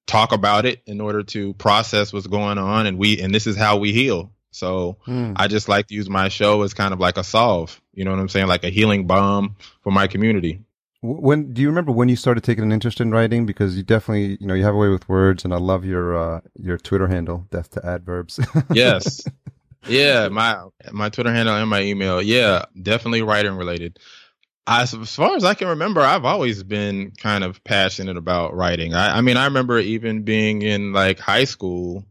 [0.06, 3.56] talk about it in order to process what's going on and we and this is
[3.56, 4.34] how we heal.
[4.52, 5.34] So mm.
[5.38, 8.12] I just like to use my show as kind of like a solve, you know
[8.12, 8.48] what I'm saying?
[8.48, 10.66] Like a healing balm for my community.
[11.02, 13.48] When do you remember when you started taking an interest in writing?
[13.48, 16.16] Because you definitely, you know, you have a way with words, and I love your
[16.16, 18.40] uh, your Twitter handle, Death to Adverbs.
[18.72, 19.24] yes,
[19.88, 23.98] yeah, my my Twitter handle and my email, yeah, definitely writing related.
[24.68, 28.94] As, as far as I can remember, I've always been kind of passionate about writing.
[28.94, 32.06] I, I mean, I remember even being in like high school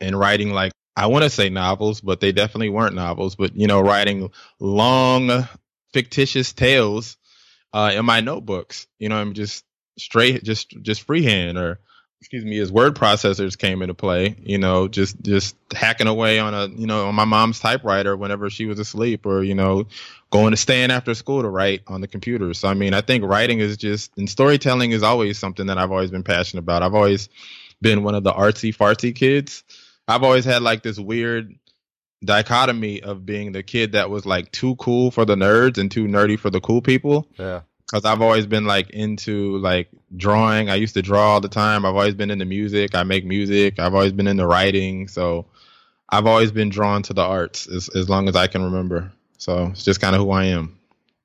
[0.00, 3.36] and writing like I want to say novels, but they definitely weren't novels.
[3.36, 5.46] But you know, writing long
[5.92, 7.16] fictitious tales
[7.76, 8.86] uh, in my notebooks.
[8.98, 9.64] You know, I'm just
[9.98, 11.78] straight, just just freehand or
[12.22, 14.34] excuse me, as word processors came into play.
[14.42, 18.48] You know, just just hacking away on a you know on my mom's typewriter whenever
[18.48, 19.86] she was asleep, or you know,
[20.30, 22.54] going to stand after school to write on the computer.
[22.54, 25.92] So I mean, I think writing is just and storytelling is always something that I've
[25.92, 26.82] always been passionate about.
[26.82, 27.28] I've always
[27.82, 29.64] been one of the artsy fartsy kids.
[30.08, 31.54] I've always had like this weird
[32.24, 36.06] dichotomy of being the kid that was like too cool for the nerds and too
[36.06, 37.28] nerdy for the cool people.
[37.38, 37.62] Yeah.
[37.90, 40.68] Cause I've always been like into like drawing.
[40.68, 41.86] I used to draw all the time.
[41.86, 42.96] I've always been into music.
[42.96, 43.78] I make music.
[43.78, 45.06] I've always been into writing.
[45.06, 45.46] So
[46.08, 49.12] I've always been drawn to the arts as, as long as I can remember.
[49.38, 50.80] So it's just kind of who I am.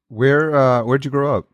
[0.09, 1.47] Where uh where'd you grow up?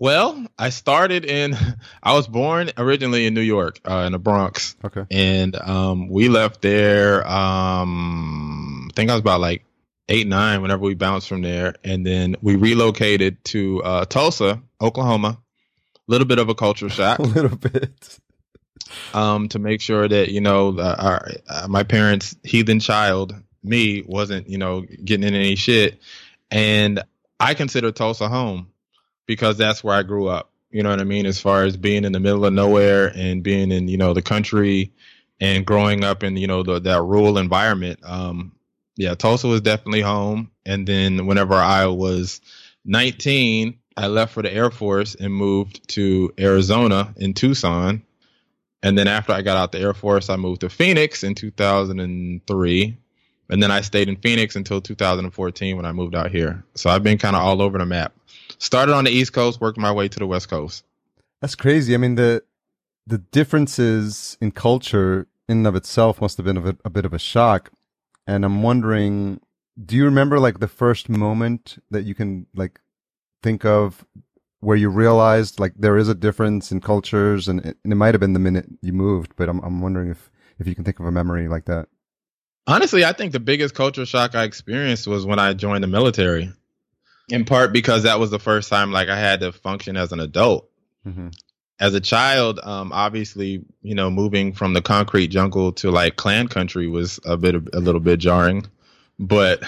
[0.00, 1.54] Well, I started in.
[2.02, 4.74] I was born originally in New York, uh, in the Bronx.
[4.82, 5.04] Okay.
[5.10, 7.28] And um, we left there.
[7.28, 8.59] Um,
[8.90, 9.64] I think I was about like
[10.08, 10.62] eight, nine.
[10.62, 15.38] Whenever we bounced from there, and then we relocated to uh, Tulsa, Oklahoma.
[15.94, 17.18] A little bit of a culture shock.
[17.20, 18.18] a little bit.
[19.14, 24.02] Um, to make sure that you know, uh, our, uh, my parents' heathen child, me,
[24.02, 26.00] wasn't you know getting in any shit,
[26.50, 27.04] and
[27.38, 28.72] I consider Tulsa home
[29.26, 30.50] because that's where I grew up.
[30.72, 31.26] You know what I mean?
[31.26, 34.22] As far as being in the middle of nowhere and being in, you know, the
[34.22, 34.92] country
[35.40, 38.00] and growing up in, you know, the, that rural environment.
[38.04, 38.52] Um,
[39.00, 40.50] yeah, Tulsa was definitely home.
[40.64, 42.40] And then whenever I was
[42.84, 48.02] 19, I left for the Air Force and moved to Arizona in Tucson.
[48.82, 52.96] And then after I got out the Air Force, I moved to Phoenix in 2003.
[53.50, 56.64] And then I stayed in Phoenix until 2014 when I moved out here.
[56.76, 58.14] So I've been kind of all over the map
[58.60, 60.84] started on the East Coast, worked my way to the West Coast.
[61.40, 61.94] That's crazy.
[61.94, 62.44] I mean the
[63.06, 67.12] the differences in culture in and of itself must have been a a bit of
[67.12, 67.72] a shock.
[68.26, 69.40] And I'm wondering,
[69.82, 72.80] do you remember like the first moment that you can like
[73.42, 74.04] think of
[74.60, 78.14] where you realized like there is a difference in cultures, and it, and it might
[78.14, 81.00] have been the minute you moved, but I'm I'm wondering if if you can think
[81.00, 81.88] of a memory like that.
[82.66, 86.52] Honestly, I think the biggest culture shock I experienced was when I joined the military
[87.30, 90.20] in part because that was the first time like I had to function as an
[90.20, 90.68] adult.
[91.06, 91.28] Mm-hmm.
[91.80, 96.46] As a child, um, obviously, you know, moving from the concrete jungle to like clan
[96.46, 98.66] country was a bit a little bit jarring,
[99.18, 99.62] but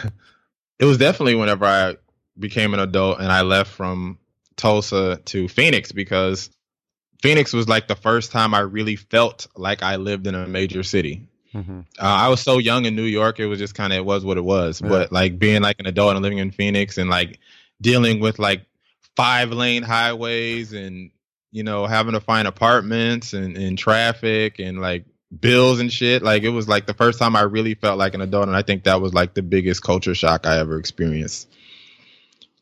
[0.78, 1.96] it was definitely whenever I
[2.38, 4.18] became an adult and I left from
[4.56, 6.50] Tulsa to Phoenix because
[7.22, 10.82] Phoenix was like the first time I really felt like I lived in a major
[10.82, 11.28] city.
[11.54, 11.80] Mm-hmm.
[11.98, 14.24] Uh, I was so young in New York; it was just kind of it was
[14.24, 14.80] what it was.
[14.80, 14.88] Yeah.
[14.88, 17.38] But like being like an adult and living in Phoenix and like
[17.80, 18.66] dealing with like
[19.16, 21.10] five lane highways and
[21.52, 25.04] you know having to find apartments and, and traffic and like
[25.40, 26.22] bills and shit.
[26.22, 28.62] Like it was like the first time I really felt like an adult, and I
[28.62, 31.48] think that was like the biggest culture shock I ever experienced.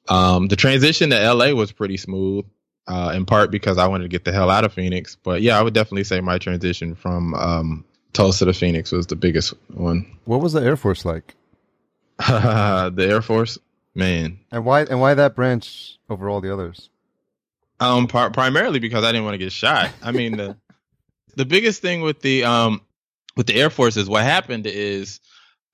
[0.09, 2.45] Um, the transition to LA was pretty smooth,
[2.87, 5.17] uh, in part because I wanted to get the hell out of Phoenix.
[5.17, 9.17] But yeah, I would definitely say my transition from um, Tulsa to Phoenix was the
[9.17, 10.19] biggest one.
[10.25, 11.35] What was the Air Force like?
[12.19, 13.59] the Air Force,
[13.95, 14.41] man.
[14.51, 14.83] And why?
[14.83, 16.91] And why that branch over all the others?
[17.81, 19.91] Um, par- primarily because I didn't want to get shot.
[20.03, 20.57] I mean, the
[21.37, 22.83] the biggest thing with the um
[23.37, 25.21] with the Air Force is what happened is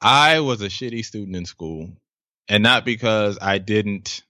[0.01, 1.90] I was a shitty student in school,
[2.49, 4.23] and not because I didn't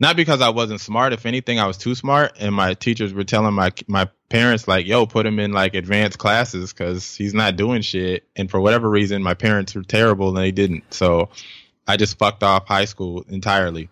[0.00, 1.12] not because I wasn't smart.
[1.12, 4.86] If anything, I was too smart, and my teachers were telling my my parents like,
[4.86, 8.90] "Yo, put him in like advanced classes because he's not doing shit." And for whatever
[8.90, 10.92] reason, my parents were terrible and they didn't.
[10.92, 11.30] So
[11.86, 13.88] I just fucked off high school entirely.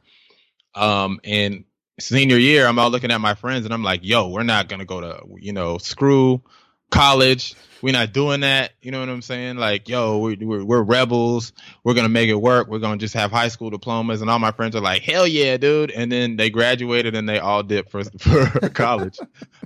[0.75, 1.65] Um, and
[2.01, 4.85] senior year, I'm all looking at my friends and I'm like, "Yo, we're not gonna
[4.85, 6.43] go to you know screw
[6.91, 8.73] college." We're not doing that.
[8.81, 9.57] You know what I'm saying?
[9.57, 11.53] Like, yo, we're, we're, we're rebels.
[11.83, 12.69] We're going to make it work.
[12.69, 14.21] We're going to just have high school diplomas.
[14.21, 15.91] And all my friends are like, hell yeah, dude.
[15.91, 19.19] And then they graduated and they all dipped for, for college.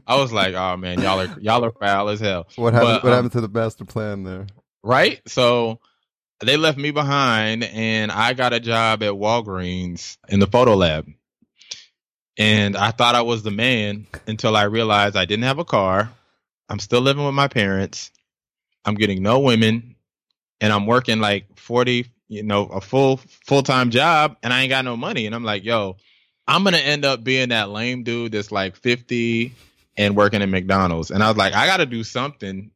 [0.06, 2.48] I was like, oh man, y'all are, y'all are foul as hell.
[2.56, 4.46] What happened, but, what um, happened to the master plan there?
[4.82, 5.20] Right.
[5.28, 5.80] So
[6.40, 11.06] they left me behind and I got a job at Walgreens in the photo lab.
[12.38, 16.12] And I thought I was the man until I realized I didn't have a car.
[16.68, 18.10] I'm still living with my parents.
[18.84, 19.96] I'm getting no women
[20.60, 24.84] and I'm working like 40, you know, a full full-time job and I ain't got
[24.84, 25.96] no money and I'm like, "Yo,
[26.46, 29.54] I'm going to end up being that lame dude that's like 50
[29.96, 32.70] and working at McDonald's." And I was like, "I got to do something."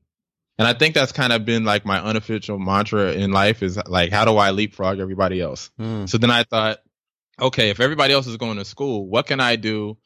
[0.60, 4.12] And I think that's kind of been like my unofficial mantra in life is like,
[4.12, 5.70] how do I leapfrog everybody else?
[5.80, 6.06] Mm.
[6.06, 6.80] So then I thought,
[7.40, 9.96] okay, if everybody else is going to school, what can I do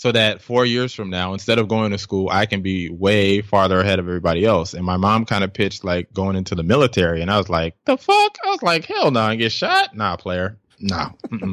[0.00, 3.42] so that four years from now, instead of going to school, I can be way
[3.42, 4.72] farther ahead of everybody else.
[4.72, 7.76] And my mom kind of pitched like going into the military, and I was like,
[7.84, 8.38] the fuck?
[8.42, 9.94] I was like, hell no, I get shot?
[9.94, 11.10] Nah, player, nah.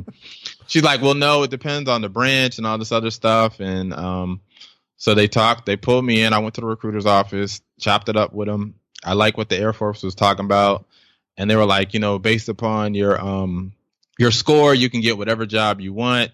[0.67, 3.59] She's like, well, no, it depends on the branch and all this other stuff.
[3.59, 4.39] And um,
[4.95, 6.31] so they talked, they pulled me in.
[6.31, 8.75] I went to the recruiter's office, chopped it up with them.
[9.03, 10.85] I like what the Air Force was talking about,
[11.35, 13.73] and they were like, you know, based upon your um
[14.17, 16.31] your score, you can get whatever job you want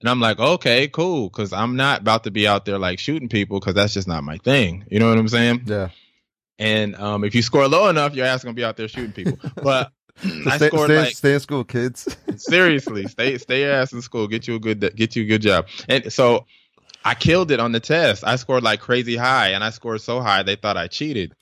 [0.00, 3.28] and I'm like, okay, cool, because I'm not about to be out there like shooting
[3.28, 4.86] people because that's just not my thing.
[4.90, 5.62] You know what I'm saying?
[5.66, 5.90] Yeah.
[6.58, 9.38] And um, if you score low enough, your ass gonna be out there shooting people.
[9.62, 9.92] But
[10.24, 12.16] I stay, scored stay, like stay in school, kids.
[12.36, 14.26] seriously, stay stay your ass in school.
[14.26, 15.66] Get you a good get you a good job.
[15.88, 16.46] And so
[17.04, 18.24] I killed it on the test.
[18.26, 21.34] I scored like crazy high, and I scored so high they thought I cheated.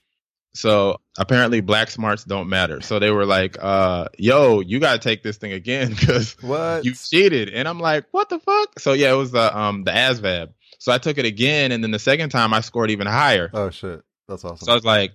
[0.58, 2.80] So apparently black smarts don't matter.
[2.80, 6.34] So they were like, uh, yo, you gotta take this thing again because
[6.84, 7.50] you cheated.
[7.50, 8.80] And I'm like, what the fuck?
[8.80, 10.48] So yeah, it was the um the ASVAB.
[10.80, 13.48] So I took it again, and then the second time I scored even higher.
[13.54, 14.02] Oh shit.
[14.26, 14.66] That's awesome.
[14.66, 15.12] So I was like,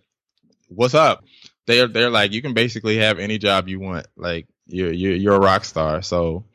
[0.70, 1.26] what's up?
[1.68, 4.08] They're they're like, you can basically have any job you want.
[4.16, 6.02] Like you're you're you're a rock star.
[6.02, 6.46] So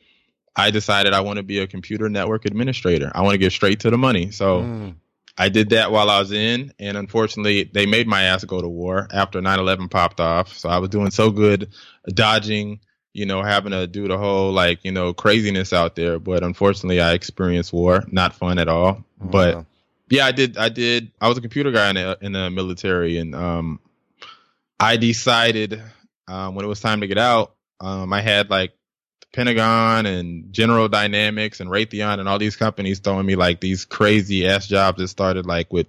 [0.57, 3.12] I decided I want to be a computer network administrator.
[3.14, 4.31] I want to get straight to the money.
[4.31, 4.94] So mm.
[5.38, 8.68] I did that while I was in, and unfortunately, they made my ass go to
[8.68, 10.59] war after 9 11 popped off.
[10.59, 11.70] So I was doing so good
[12.07, 12.81] dodging,
[13.12, 16.18] you know, having to do the whole, like, you know, craziness out there.
[16.18, 18.05] But unfortunately, I experienced war.
[18.11, 19.05] Not fun at all.
[19.22, 19.64] Oh, but
[20.11, 20.59] yeah, I did.
[20.59, 21.12] I did.
[21.20, 23.81] I was a computer guy in the, in the military, and um,
[24.81, 25.81] I decided
[26.27, 28.72] um, when it was time to get out, um, I had like
[29.33, 34.47] Pentagon and General Dynamics and Raytheon and all these companies throwing me like these crazy
[34.47, 35.87] ass jobs that started like with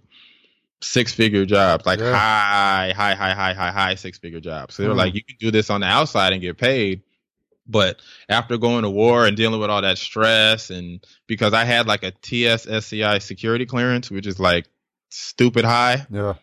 [0.82, 2.14] six figure jobs, like yeah.
[2.14, 4.76] high, high, high, high, high, high six figure jobs.
[4.76, 5.00] So they were mm.
[5.00, 7.04] like, you can do this on the outside and get paid.
[7.68, 11.86] But after going to war and dealing with all that stress, and because I had
[11.86, 14.66] like a TS/SCI security clearance, which is like
[15.10, 16.08] stupid high.
[16.10, 16.34] Yeah.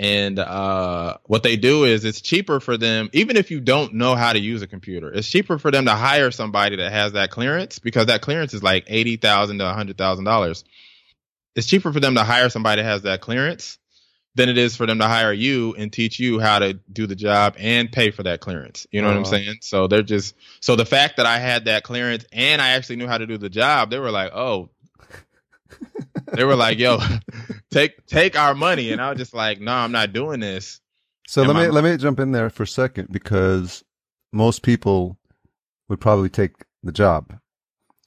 [0.00, 4.14] And uh, what they do is it's cheaper for them, even if you don't know
[4.14, 7.30] how to use a computer, it's cheaper for them to hire somebody that has that
[7.30, 10.64] clearance because that clearance is like eighty thousand to hundred thousand dollars.
[11.54, 13.76] It's cheaper for them to hire somebody that has that clearance
[14.36, 17.16] than it is for them to hire you and teach you how to do the
[17.16, 18.86] job and pay for that clearance.
[18.90, 19.18] You know uh-huh.
[19.18, 19.44] what I'm uh-huh.
[19.44, 19.58] saying?
[19.60, 23.06] So they're just so the fact that I had that clearance and I actually knew
[23.06, 24.70] how to do the job, they were like, "Oh,
[26.32, 26.98] they were like, "Yo,
[27.70, 30.80] take take our money," and I was just like, "No, I'm not doing this."
[31.26, 33.84] So and let me let me jump in there for a second because
[34.32, 35.18] most people
[35.88, 37.38] would probably take the job.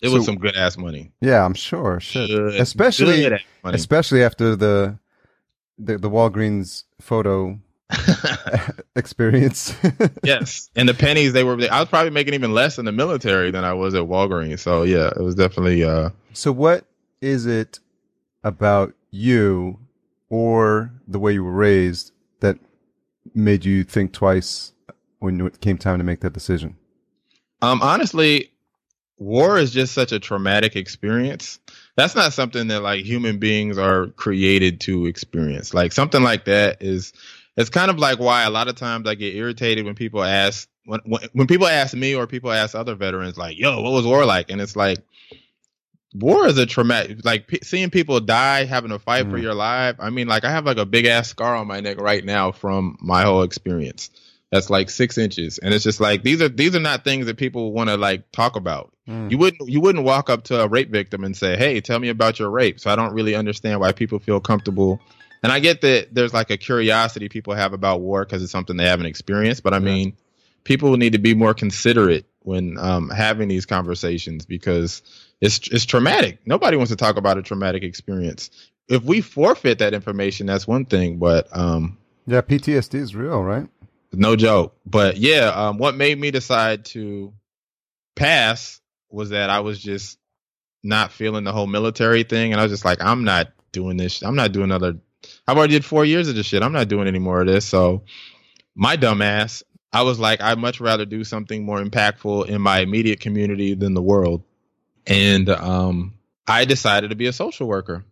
[0.01, 1.13] It so, was some good ass money.
[1.21, 1.99] Yeah, I'm sure.
[1.99, 2.29] Shit.
[2.29, 4.99] Good, especially good especially after the
[5.77, 7.59] the, the Walgreens photo
[8.95, 9.75] experience.
[10.23, 11.53] yes, and the pennies they were.
[11.71, 14.59] I was probably making even less in the military than I was at Walgreens.
[14.59, 15.83] So yeah, it was definitely.
[15.83, 16.85] uh So what
[17.23, 17.79] is it
[18.43, 19.79] about you
[20.29, 22.57] or the way you were raised that
[23.33, 24.73] made you think twice
[25.19, 26.75] when it came time to make that decision?
[27.61, 28.51] Um, honestly,
[29.17, 31.59] war is just such a traumatic experience.
[31.95, 35.73] That's not something that like human beings are created to experience.
[35.73, 37.13] Like something like that is,
[37.55, 40.67] it's kind of like why a lot of times I get irritated when people ask
[40.85, 44.05] when, when when people ask me or people ask other veterans like, "Yo, what was
[44.05, 44.97] war like?" And it's like
[46.13, 49.31] war is a traumatic like p- seeing people die having to fight mm.
[49.31, 51.79] for your life i mean like i have like a big ass scar on my
[51.79, 54.11] neck right now from my whole experience
[54.51, 57.37] that's like six inches and it's just like these are these are not things that
[57.37, 59.29] people want to like talk about mm.
[59.31, 62.09] you wouldn't you wouldn't walk up to a rape victim and say hey tell me
[62.09, 64.99] about your rape so i don't really understand why people feel comfortable
[65.41, 68.77] and i get that there's like a curiosity people have about war because it's something
[68.77, 69.85] they haven't experienced but i yeah.
[69.85, 70.17] mean
[70.63, 75.01] people need to be more considerate when um, having these conversations because
[75.41, 76.39] it's it's traumatic.
[76.45, 78.49] Nobody wants to talk about a traumatic experience.
[78.87, 83.67] If we forfeit that information, that's one thing, but um, Yeah, PTSD is real, right?
[84.11, 84.75] No joke.
[84.85, 87.33] But yeah, um, what made me decide to
[88.15, 88.79] pass
[89.09, 90.17] was that I was just
[90.83, 94.21] not feeling the whole military thing, and I was just like, I'm not doing this.
[94.21, 94.95] I'm not doing another.
[95.47, 96.61] I've already did four years of this shit.
[96.61, 97.65] I'm not doing any more of this.
[97.65, 98.03] So
[98.75, 99.63] my dumb ass,
[99.93, 103.93] I was like, I'd much rather do something more impactful in my immediate community than
[103.93, 104.43] the world.
[105.05, 106.15] And um,
[106.47, 108.03] I decided to be a social worker.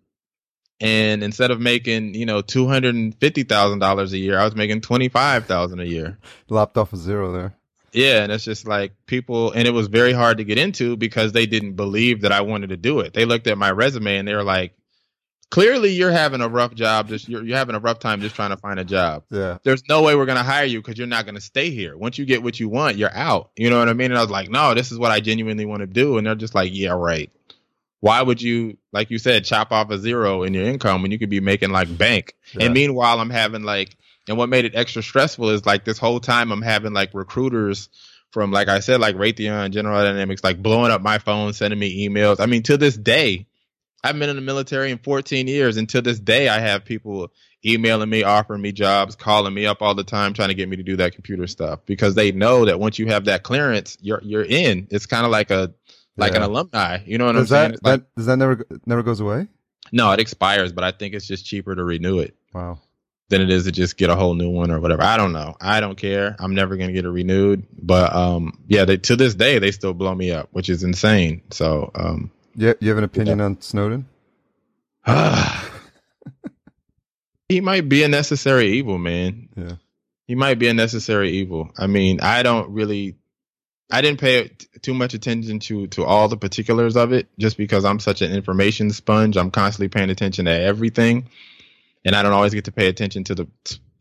[0.80, 4.44] And instead of making, you know, two hundred and fifty thousand dollars a year, I
[4.44, 6.18] was making twenty five thousand a year.
[6.50, 7.54] Lopped off a zero there.
[7.94, 11.34] Yeah, and it's just like people, and it was very hard to get into because
[11.34, 13.14] they didn't believe that I wanted to do it.
[13.14, 14.74] They looked at my resume and they were like,
[15.52, 17.10] "Clearly, you're having a rough job.
[17.10, 19.24] Just you're, you're having a rough time just trying to find a job.
[19.30, 19.60] Yeah.
[19.64, 21.96] There's no way we're gonna hire you because you're not gonna stay here.
[21.96, 23.52] Once you get what you want, you're out.
[23.56, 25.66] You know what I mean?" And I was like, "No, this is what I genuinely
[25.66, 27.30] want to do." And they're just like, "Yeah, right."
[28.02, 31.20] Why would you, like you said, chop off a zero in your income when you
[31.20, 32.34] could be making like bank?
[32.54, 32.66] Yeah.
[32.66, 33.96] And meanwhile, I'm having like,
[34.28, 37.90] and what made it extra stressful is like this whole time I'm having like recruiters
[38.32, 42.08] from, like I said, like Raytheon, General Dynamics, like blowing up my phone, sending me
[42.08, 42.40] emails.
[42.40, 43.46] I mean, to this day,
[44.04, 47.32] I've been in the military in 14 years, and to this day, I have people
[47.66, 50.78] emailing me, offering me jobs, calling me up all the time, trying to get me
[50.78, 54.22] to do that computer stuff because they know that once you have that clearance, you're
[54.24, 54.88] you're in.
[54.90, 55.74] It's kind of like a
[56.18, 57.00] like an alumni.
[57.06, 57.72] You know what Does I'm saying?
[57.74, 59.48] that, like- that does that never never goes away?
[59.92, 62.80] no, it expires, but I think it's just cheaper to renew it Wow.
[63.30, 65.04] than it is to just get a whole new one or whatever.
[65.04, 65.56] I don't know.
[65.62, 66.36] I don't care.
[66.40, 67.68] I'm never gonna get it renewed.
[67.78, 71.42] But um, yeah, they, to this day they still blow me up, which is insane.
[71.52, 74.08] So um, Yeah, you have an opinion on Snowden?
[77.50, 79.50] he might be a necessary evil, man.
[79.56, 79.76] Yeah.
[80.28, 81.72] He might be a necessary evil.
[81.78, 83.16] I mean, I don't really.
[83.94, 87.58] I didn't pay t- too much attention to to all the particulars of it, just
[87.58, 89.36] because I'm such an information sponge.
[89.36, 91.30] I'm constantly paying attention to everything,
[92.06, 93.48] and I don't always get to pay attention to the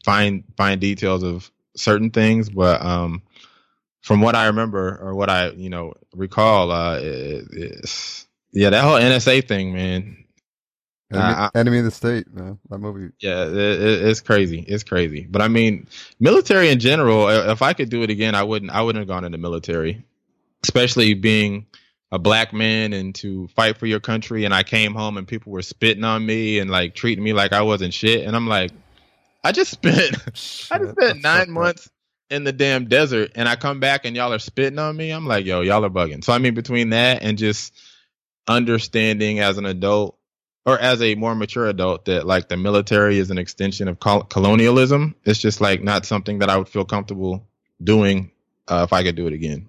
[0.04, 2.48] fine fine details of certain things.
[2.48, 3.22] But um,
[4.02, 8.84] from what I remember or what I you know recall, uh, it, it's, yeah, that
[8.84, 10.16] whole NSA thing, man.
[11.12, 12.58] Enemy, Enemy of the State, man.
[12.68, 13.12] That movie.
[13.20, 14.60] Yeah, it, it, it's crazy.
[14.60, 15.26] It's crazy.
[15.28, 15.88] But I mean,
[16.20, 17.28] military in general.
[17.28, 18.70] If I could do it again, I wouldn't.
[18.70, 20.04] I wouldn't have gone in the military,
[20.62, 21.66] especially being
[22.12, 24.44] a black man and to fight for your country.
[24.44, 27.52] And I came home and people were spitting on me and like treating me like
[27.52, 28.26] I wasn't shit.
[28.26, 28.70] And I'm like,
[29.42, 30.14] I just spent.
[30.70, 31.48] I just spent nine fucked up.
[31.48, 31.90] months
[32.30, 35.10] in the damn desert, and I come back and y'all are spitting on me.
[35.10, 36.22] I'm like, yo, y'all are bugging.
[36.22, 37.74] So I mean, between that and just
[38.50, 40.18] understanding as an adult
[40.66, 44.24] or as a more mature adult that like the military is an extension of col-
[44.24, 47.46] colonialism, it's just like not something that I would feel comfortable
[47.82, 48.32] doing
[48.68, 49.68] uh, if I could do it again.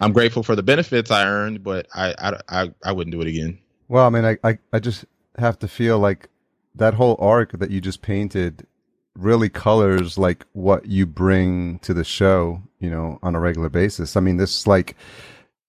[0.00, 3.28] I'm grateful for the benefits I earned, but I I, I, I wouldn't do it
[3.28, 3.60] again.
[3.86, 5.04] Well, I mean, I, I, I just
[5.36, 6.28] have to feel like
[6.74, 8.66] that whole arc that you just painted
[9.14, 14.16] really colors like what you bring to the show, you know, on a regular basis.
[14.16, 14.96] I mean, this like,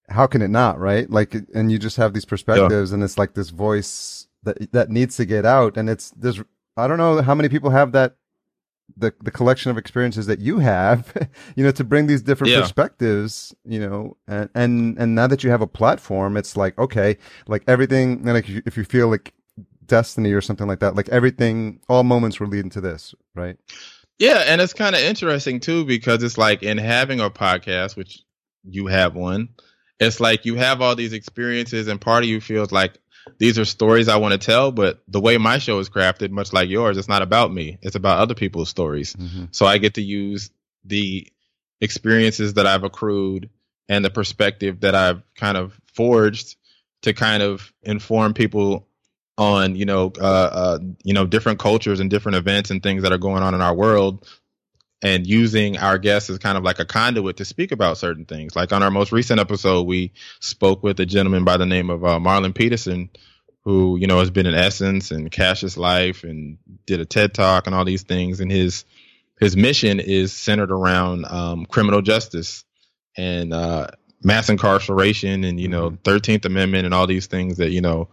[0.10, 1.10] how can it not, right?
[1.10, 5.18] Like, and you just have these perspectives, and it's like this voice that that needs
[5.18, 6.42] to get out, and it's there's
[6.78, 8.16] I don't know how many people have that
[8.98, 11.12] the the collection of experiences that you have,
[11.56, 12.62] you know, to bring these different Yeah.
[12.62, 17.18] perspectives, you know, and and and now that you have a platform, it's like okay,
[17.48, 19.34] like everything, and like if you feel like
[19.88, 23.58] destiny or something like that, like everything, all moments were leading to this, right?
[24.18, 28.20] Yeah, and it's kind of interesting too because it's like in having a podcast, which
[28.64, 29.50] you have one,
[30.00, 32.98] it's like you have all these experiences, and part of you feels like
[33.38, 36.54] these are stories I want to tell, but the way my show is crafted, much
[36.54, 39.14] like yours, it's not about me; it's about other people's stories.
[39.14, 39.46] Mm-hmm.
[39.52, 40.52] So I get to use
[40.84, 41.28] the
[41.82, 43.50] experiences that I've accrued
[43.90, 46.56] and the perspective that I've kind of forged
[47.04, 48.88] to kind of inform people
[49.38, 53.12] on you know uh, uh you know different cultures and different events and things that
[53.12, 54.26] are going on in our world
[55.02, 58.56] and using our guests as kind of like a conduit to speak about certain things.
[58.56, 62.04] Like on our most recent episode we spoke with a gentleman by the name of
[62.04, 63.10] uh, marlon peterson
[63.66, 67.66] who you know has been in essence and cassius life and did a ted talk
[67.66, 68.40] and all these things.
[68.40, 68.86] And his
[69.40, 72.64] his mission is centered around um, criminal justice
[73.18, 73.88] and uh,
[74.24, 78.08] mass incarceration and you know 13th amendment and all these things that you know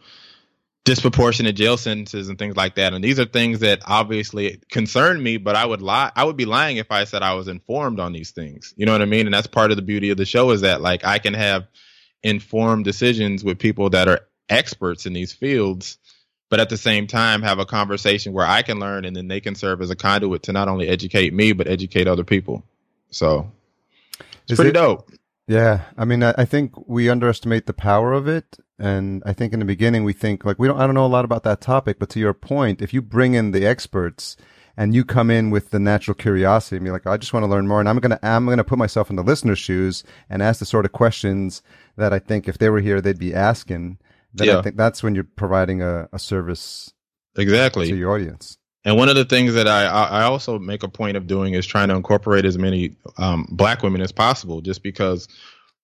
[0.85, 2.93] disproportionate jail sentences and things like that.
[2.93, 6.45] And these are things that obviously concern me but i would lie i would be
[6.45, 8.75] lying if i said i was informed on these things.
[8.77, 9.27] You know what i mean?
[9.27, 11.69] And that's part of the beauty of the show is that like i can have
[12.23, 15.99] informed decisions with people that are experts in these fields
[16.51, 19.41] but at the same time have a conversation where i can learn and then they
[19.41, 22.65] can serve as a conduit to not only educate me but educate other people.
[23.11, 23.51] So
[24.43, 25.09] it's Is pretty it- dope.
[25.49, 29.53] Yeah, I mean, I, I think we underestimate the power of it, and I think
[29.53, 30.79] in the beginning we think like we don't.
[30.81, 33.35] I don't know a lot about that topic, but to your point, if you bring
[33.35, 34.37] in the experts
[34.77, 37.49] and you come in with the natural curiosity and be like, I just want to
[37.51, 37.81] learn more.
[37.81, 40.65] And I'm going to, I'm to put myself in the listener's shoes and ask the
[40.65, 41.63] sort of questions
[41.97, 43.99] that I think if they were here, they'd be asking.
[44.33, 44.59] Then Yeah.
[44.59, 46.93] I think that's when you're providing a, a service
[47.37, 47.89] Exactly.
[47.89, 48.57] to your audience.
[48.85, 51.55] And one of the things that I I I also make a point of doing
[51.55, 55.29] is trying to incorporate as many um, black women as possible, just because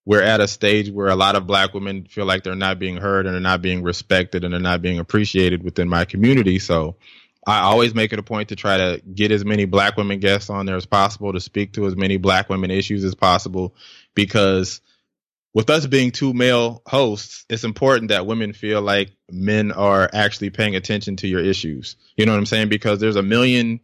[0.09, 2.97] we're at a stage where a lot of black women feel like they're not being
[2.97, 6.59] heard and they're not being respected and they're not being appreciated within my community.
[6.59, 6.97] So
[7.47, 10.49] I always make it a point to try to get as many black women guests
[10.49, 13.75] on there as possible to speak to as many black women issues as possible
[14.15, 14.81] because
[15.53, 20.49] with us being two male hosts, it's important that women feel like men are actually
[20.49, 21.97] paying attention to your issues.
[22.17, 22.71] You know what I'm saying?
[22.71, 23.81] Because there's a million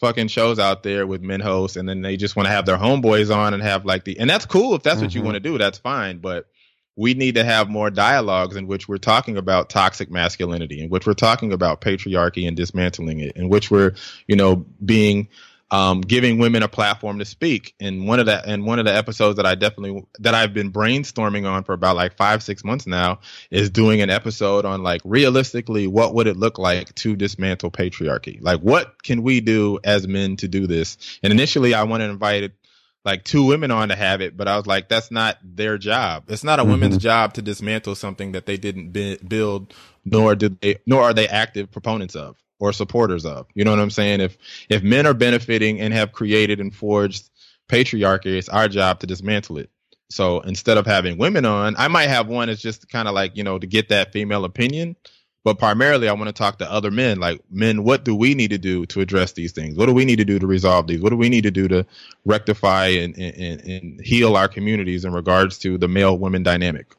[0.00, 2.76] fucking shows out there with men hosts, and then they just want to have their
[2.76, 5.24] homeboys on and have like the, and that's cool if that's what you Mhm.
[5.24, 6.18] want to do, that's fine.
[6.18, 6.46] But
[6.96, 11.06] we need to have more dialogues in which we're talking about toxic masculinity, in which
[11.06, 13.92] we're talking about patriarchy and dismantling it, in which we're,
[14.26, 15.28] you know, being
[15.70, 17.74] um, giving women a platform to speak.
[17.80, 20.72] And one of the and one of the episodes that I definitely that I've been
[20.72, 25.00] brainstorming on for about like five six months now is doing an episode on like
[25.04, 28.40] realistically what would it look like to dismantle patriarchy?
[28.40, 31.18] Like what can we do as men to do this?
[31.22, 32.52] And initially I wanted to invite
[33.04, 36.24] like two women on to have it, but I was like, that's not their job.
[36.28, 38.90] It's not a woman's job to dismantle something that they didn't
[39.28, 39.72] build,
[40.04, 43.46] nor did they, nor are they active proponents of or supporters of.
[43.54, 44.20] You know what I'm saying?
[44.20, 44.36] If
[44.68, 47.28] if men are benefiting and have created and forged
[47.68, 49.70] patriarchy, it's our job to dismantle it.
[50.08, 53.36] So instead of having women on, I might have one that's just kind of like,
[53.36, 54.96] you know, to get that female opinion.
[55.42, 57.20] But primarily, I want to talk to other men.
[57.20, 59.76] Like, men, what do we need to do to address these things?
[59.76, 61.00] What do we need to do to resolve these?
[61.00, 61.86] What do we need to do to
[62.24, 66.96] rectify and, and, and heal our communities in regards to the male women dynamic?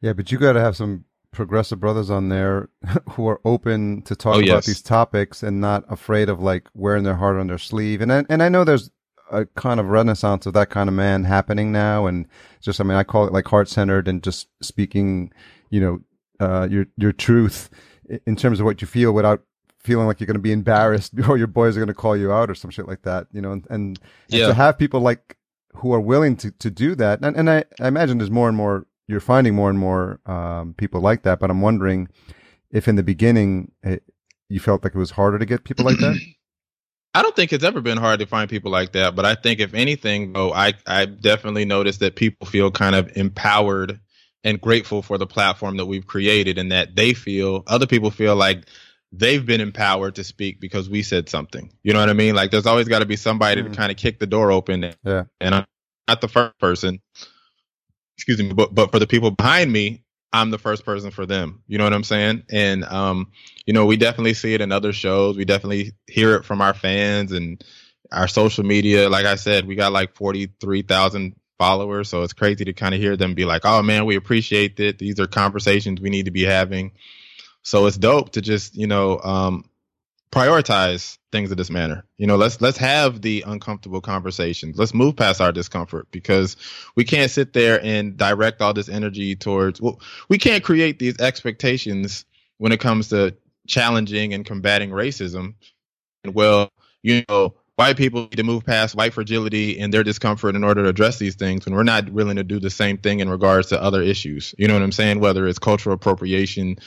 [0.00, 1.04] Yeah, but you got to have some
[1.38, 2.68] progressive brothers on there
[3.10, 4.66] who are open to talk Oh, about yes.
[4.66, 8.00] these topics and not afraid of like wearing their heart on their sleeve.
[8.00, 8.90] And I, and I know there's
[9.30, 12.06] a kind of renaissance of that kind of man happening now.
[12.06, 12.26] And
[12.60, 15.32] just, I mean, I call it like heart centered and just speaking,
[15.70, 16.00] you know,
[16.40, 17.70] uh, your, your truth
[18.26, 19.42] in terms of what you feel without
[19.78, 22.32] feeling like you're going to be embarrassed or your boys are going to call you
[22.32, 25.36] out or some shit like that, you know, and, and, and to have people like
[25.74, 27.20] who are willing to, to do that.
[27.22, 30.74] And, and I, I imagine there's more and more, you're finding more and more, um,
[30.74, 31.40] people like that.
[31.40, 32.08] But I'm wondering
[32.70, 34.04] if in the beginning it,
[34.48, 36.18] you felt like it was harder to get people like that.
[37.14, 39.60] I don't think it's ever been hard to find people like that, but I think
[39.60, 43.98] if anything, though, I I definitely noticed that people feel kind of empowered
[44.44, 48.36] and grateful for the platform that we've created, and that they feel other people feel
[48.36, 48.66] like
[49.10, 51.72] they've been empowered to speak because we said something.
[51.82, 52.34] You know what I mean?
[52.36, 53.70] Like there's always got to be somebody Mm.
[53.70, 55.24] to kind of kick the door open, Yeah.
[55.40, 55.64] and I'm
[56.06, 57.00] not the first person.
[58.18, 60.02] Excuse me, but but for the people behind me,
[60.32, 61.62] I'm the first person for them.
[61.68, 62.42] You know what I'm saying?
[62.50, 63.30] And um,
[63.64, 65.36] you know, we definitely see it in other shows.
[65.36, 67.62] We definitely hear it from our fans and
[68.12, 69.08] our social media.
[69.08, 72.08] Like I said, we got like 43,000 followers.
[72.08, 74.98] So it's crazy to kind of hear them be like, oh man, we appreciate it.
[74.98, 76.92] These are conversations we need to be having.
[77.62, 79.67] So it's dope to just, you know, um,
[80.30, 82.04] prioritize things of this manner.
[82.16, 84.78] You know, let's let's have the uncomfortable conversations.
[84.78, 86.56] Let's move past our discomfort because
[86.96, 91.18] we can't sit there and direct all this energy towards well, we can't create these
[91.20, 92.24] expectations
[92.58, 95.54] when it comes to challenging and combating racism.
[96.24, 96.70] And well,
[97.02, 100.82] you know, white people need to move past white fragility and their discomfort in order
[100.82, 103.68] to address these things when we're not willing to do the same thing in regards
[103.68, 104.54] to other issues.
[104.58, 105.20] You know what I'm saying?
[105.20, 106.78] Whether it's cultural appropriation,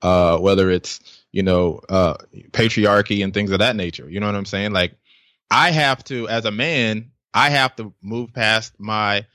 [0.00, 2.14] uh, whether it's, you know, uh,
[2.50, 4.08] patriarchy and things of that nature.
[4.08, 4.72] You know what I'm saying?
[4.72, 4.94] Like,
[5.50, 9.26] I have to, as a man, I have to move past my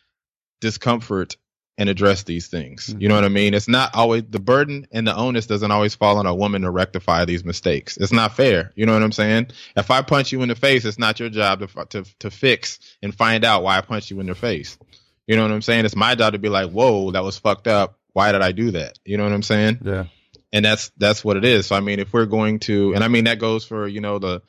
[0.62, 1.36] discomfort
[1.78, 2.94] and address these things.
[3.00, 3.54] You know what I mean?
[3.54, 6.70] It's not always the burden and the onus doesn't always fall on a woman to
[6.70, 7.98] rectify these mistakes.
[7.98, 8.72] It's not fair.
[8.76, 9.48] You know what I'm saying?
[9.76, 12.80] If I punch you in the face, it's not your job to to to fix
[13.02, 14.78] and find out why I punched you in the face.
[15.26, 15.86] You know what I'm saying?
[15.86, 17.98] It's my job to be like, "Whoa, that was fucked up.
[18.12, 19.80] Why did I do that?" You know what I'm saying?
[19.84, 20.06] Yeah.
[20.54, 21.66] And that's that's what it is.
[21.66, 24.20] So I mean, if we're going to, and I mean that goes for you know
[24.20, 24.42] the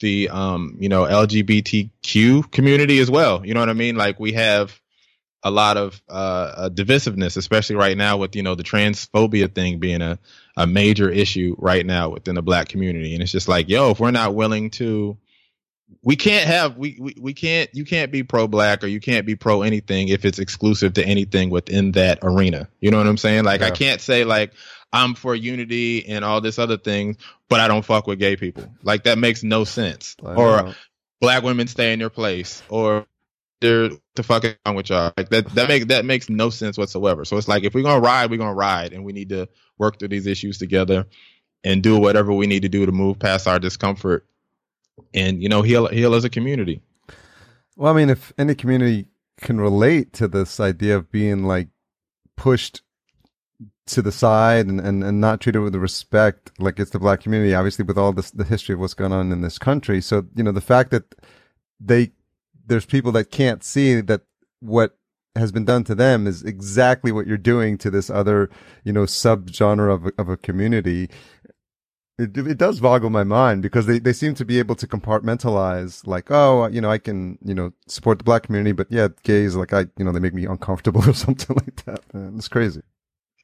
[0.00, 3.44] the um you know LGBTQ community as well.
[3.46, 3.94] You know what I mean?
[3.94, 4.80] Like we have
[5.42, 6.12] a lot of uh,
[6.56, 10.18] uh divisiveness, especially right now with you know the transphobia thing being a
[10.56, 14.00] a major issue right now within the black community, and it's just like, yo, if
[14.00, 15.16] we're not willing to.
[16.04, 19.26] We can't have we, we we can't you can't be pro black or you can't
[19.26, 22.68] be pro anything if it's exclusive to anything within that arena.
[22.80, 23.42] You know what I'm saying?
[23.42, 24.52] Like I can't say like
[24.92, 27.16] I'm for unity and all this other thing,
[27.48, 28.72] but I don't fuck with gay people.
[28.82, 30.16] Like that makes no sense.
[30.22, 30.74] Or
[31.20, 32.62] black women stay in their place.
[32.68, 33.06] Or
[33.60, 35.12] they're the fuck wrong with y'all.
[35.16, 37.24] Like that that makes that makes no sense whatsoever.
[37.24, 39.98] So it's like if we're gonna ride, we're gonna ride and we need to work
[39.98, 41.06] through these issues together
[41.62, 44.26] and do whatever we need to do to move past our discomfort
[45.14, 46.82] and you know heal heal as a community.
[47.76, 49.06] Well, I mean, if any community
[49.40, 51.68] can relate to this idea of being like
[52.36, 52.82] pushed
[53.94, 57.54] to the side and, and, and not treated with respect like it's the black community,
[57.54, 60.00] obviously with all this the history of what's going on in this country.
[60.00, 61.14] So, you know, the fact that
[61.78, 62.12] they
[62.66, 64.22] there's people that can't see that
[64.60, 64.96] what
[65.36, 68.50] has been done to them is exactly what you're doing to this other,
[68.84, 71.08] you know, subgenre of of a community.
[72.18, 76.06] It, it does boggle my mind because they, they seem to be able to compartmentalize
[76.06, 79.56] like, oh, you know, I can, you know, support the black community, but yeah, gays,
[79.56, 82.02] like I, you know, they make me uncomfortable or something like that.
[82.36, 82.82] It's crazy.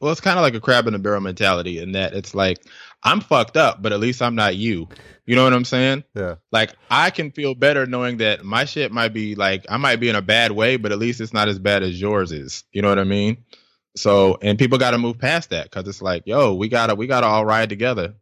[0.00, 2.58] Well, it's kind of like a crab in a barrel mentality in that it's like
[3.02, 4.88] I'm fucked up, but at least I'm not you.
[5.24, 6.04] You know what I'm saying?
[6.14, 6.36] Yeah.
[6.52, 10.08] Like I can feel better knowing that my shit might be like I might be
[10.08, 12.64] in a bad way, but at least it's not as bad as yours is.
[12.72, 13.44] You know what I mean?
[13.96, 17.06] So, and people got to move past that because it's like, yo, we gotta we
[17.06, 18.14] gotta all ride together.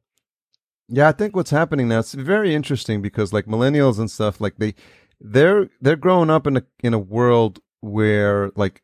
[0.89, 4.57] Yeah, I think what's happening now it's very interesting because like millennials and stuff like
[4.59, 4.75] they
[5.20, 8.83] they're they're growing up in a in a world where like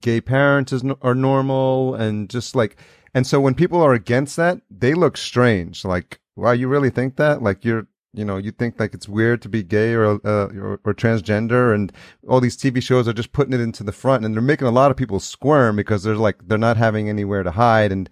[0.00, 2.76] gay parents is are normal and just like
[3.14, 5.84] and so when people are against that, they look strange.
[5.84, 7.42] Like, wow, you really think that?
[7.42, 10.80] Like you're you know, you think like it's weird to be gay or, uh, or,
[10.84, 11.92] or transgender, and
[12.26, 14.72] all these TV shows are just putting it into the front, and they're making a
[14.72, 18.08] lot of people squirm because they're like they're not having anywhere to hide, and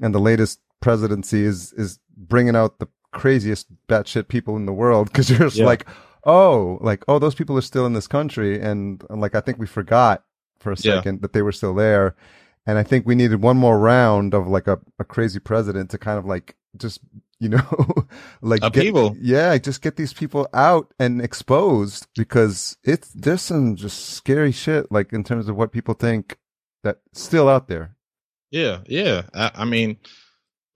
[0.00, 5.08] and the latest presidency is is bringing out the craziest batshit people in the world
[5.08, 5.66] because you're just yeah.
[5.66, 5.86] like,
[6.24, 9.58] oh, like oh, those people are still in this country, and, and like I think
[9.58, 10.24] we forgot
[10.60, 11.20] for a second yeah.
[11.22, 12.14] that they were still there,
[12.66, 15.98] and I think we needed one more round of like a, a crazy president to
[15.98, 17.00] kind of like just
[17.40, 18.06] you know
[18.42, 23.74] like get, people yeah just get these people out and exposed because it's there's some
[23.76, 26.38] just scary shit like in terms of what people think
[26.84, 27.96] that's still out there.
[28.50, 29.22] Yeah yeah.
[29.34, 29.96] I, I mean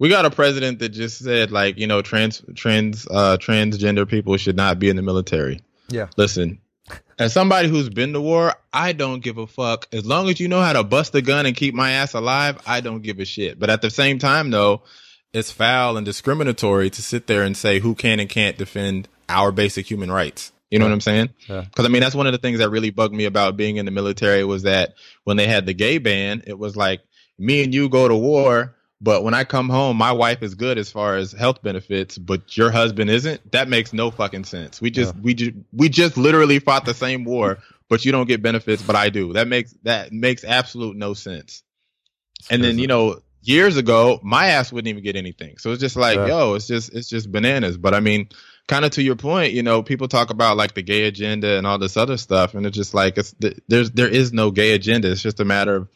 [0.01, 4.37] we got a president that just said like you know trans trans uh transgender people
[4.37, 5.61] should not be in the military.
[5.91, 6.09] Yeah.
[6.17, 6.61] Listen
[7.19, 9.89] as somebody who's been to war, I don't give a fuck.
[9.93, 12.61] As long as you know how to bust a gun and keep my ass alive,
[12.67, 13.59] I don't give a shit.
[13.59, 14.83] But at the same time, though,
[15.33, 19.53] it's foul and discriminatory to sit there and say who can and can't defend our
[19.53, 20.53] basic human rights.
[20.71, 21.29] You know what I'm saying?
[21.47, 21.85] Because yeah.
[21.85, 23.93] I mean, that's one of the things that really bugged me about being in the
[23.93, 27.01] military was that when they had the gay ban, it was like
[27.39, 28.75] me and you go to war
[29.05, 32.57] but when I come home, my wife is good as far as health benefits, but
[32.57, 33.53] your husband isn't.
[33.53, 34.81] That makes no fucking sense.
[34.81, 35.21] We just yeah.
[35.23, 37.59] we just we just literally fought the same war,
[37.91, 39.35] but you don't get benefits, but I do.
[39.35, 41.63] That makes that makes absolute no sense.
[42.51, 45.59] And then you know, years ago, my ass wouldn't even get anything.
[45.59, 46.27] So it's just like, yeah.
[46.27, 47.77] yo, it's just it's just bananas.
[47.77, 48.31] But I mean,
[48.69, 51.67] kind of to your point, you know, people talk about like the gay agenda and
[51.67, 53.35] all this other stuff, and it's just like it's
[53.69, 55.11] there's there is no gay agenda.
[55.13, 55.89] It's just a matter of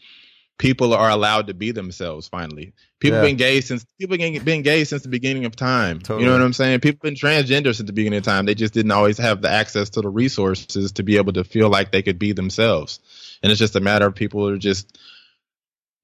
[0.58, 2.74] people are allowed to be themselves finally.
[3.00, 3.24] People yeah.
[3.24, 6.00] been gay since people been, been gay since the beginning of time.
[6.00, 6.20] Totally.
[6.20, 6.80] You know what I'm saying?
[6.80, 8.44] People been transgender since the beginning of time.
[8.44, 11.68] They just didn't always have the access to the resources to be able to feel
[11.68, 12.98] like they could be themselves.
[13.42, 14.98] And it's just a matter of people are just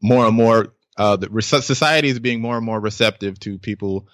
[0.00, 4.06] more and more uh, the society is being more and more receptive to people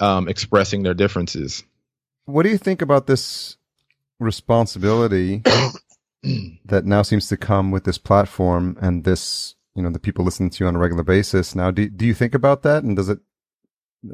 [0.00, 1.62] um, expressing their differences.
[2.24, 3.56] What do you think about this
[4.18, 5.42] responsibility
[6.64, 10.50] that now seems to come with this platform and this you know the people listening
[10.50, 11.54] to you on a regular basis.
[11.54, 12.82] Now do, do you think about that?
[12.82, 13.18] And does it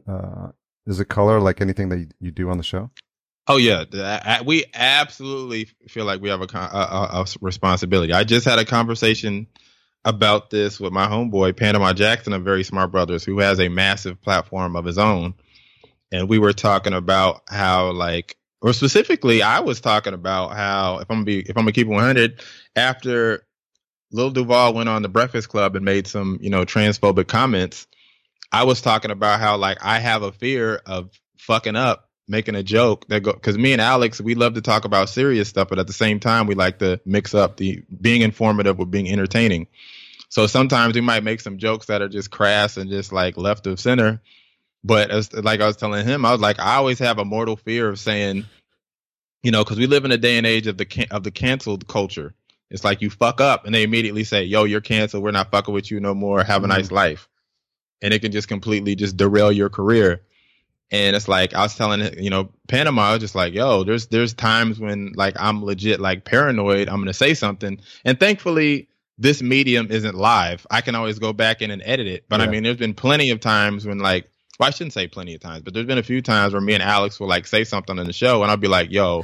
[0.07, 0.49] uh
[0.87, 2.91] does it color like anything that you do on the show?
[3.47, 4.43] Oh yeah.
[4.45, 8.13] We absolutely feel like we have a, a, a responsibility.
[8.13, 9.47] I just had a conversation
[10.05, 14.21] about this with my homeboy panama jackson of Very Smart Brothas who has a massive
[14.21, 15.35] platform of his own.
[16.11, 21.11] And we were talking about how like or specifically i was talking about how if
[21.11, 22.41] i'm gonna be if i'm gonna keep 100
[22.77, 23.45] after
[24.13, 27.87] Lil Duval went on the Breakfast Club and made some, you know, transphobic comments.
[28.53, 32.63] I was talking about how like I have a fear of fucking up, making a
[32.63, 35.79] joke that go because me and Alex we love to talk about serious stuff, but
[35.79, 39.67] at the same time we like to mix up the being informative with being entertaining.
[40.29, 43.67] So sometimes we might make some jokes that are just crass and just like left
[43.67, 44.21] of center.
[44.85, 47.57] But as like I was telling him, I was like, I always have a mortal
[47.57, 48.45] fear of saying,
[49.43, 51.31] you know, because we live in a day and age of the can- of the
[51.31, 52.35] canceled culture
[52.73, 55.23] it's like you fuck up and they immediately say, yo, you're canceled.
[55.23, 56.43] We're not fucking with you no more.
[56.43, 56.79] Have a mm-hmm.
[56.79, 57.29] nice life.
[58.01, 60.23] And it can just completely just derail your career.
[60.91, 64.09] And it's like I was telling you know Panama, I was just like, yo, there's
[64.09, 66.89] there's times when like I'm legit like paranoid.
[66.89, 70.67] I'm gonna say something, and thankfully this medium isn't live.
[70.71, 72.25] I can always go back in and edit it.
[72.29, 72.47] But yeah.
[72.47, 75.41] I mean, there's been plenty of times when like, well, I shouldn't say plenty of
[75.41, 77.97] times, but there's been a few times where me and Alex will like say something
[77.97, 79.23] in the show, and I'll be like, yo,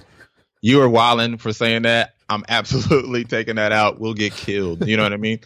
[0.62, 2.14] you are wilding for saying that.
[2.29, 4.01] I'm absolutely taking that out.
[4.01, 4.87] We'll get killed.
[4.87, 5.41] You know what I mean?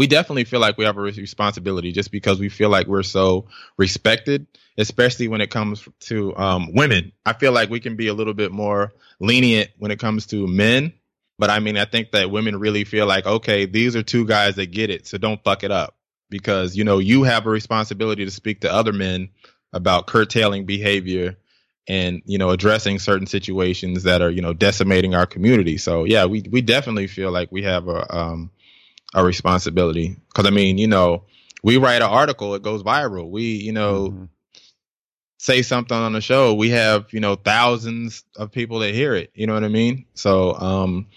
[0.00, 3.46] we definitely feel like we have a responsibility just because we feel like we're so
[3.76, 4.46] respected,
[4.78, 7.12] especially when it comes to um, women.
[7.26, 10.46] I feel like we can be a little bit more lenient when it comes to
[10.46, 10.94] men.
[11.38, 14.56] But I mean, I think that women really feel like, okay, these are two guys
[14.56, 15.96] that get it, so don't fuck it up
[16.30, 19.28] because you know you have a responsibility to speak to other men
[19.74, 21.36] about curtailing behavior
[21.90, 25.76] and you know addressing certain situations that are you know decimating our community.
[25.76, 28.50] So yeah, we we definitely feel like we have a um,
[29.12, 31.24] a responsibility because I mean, you know,
[31.64, 33.28] we write an article, it goes viral.
[33.28, 34.24] We, you know, mm-hmm.
[35.38, 39.32] say something on the show, we have, you know, thousands of people that hear it.
[39.34, 40.06] You know what I mean?
[40.14, 41.08] So, um,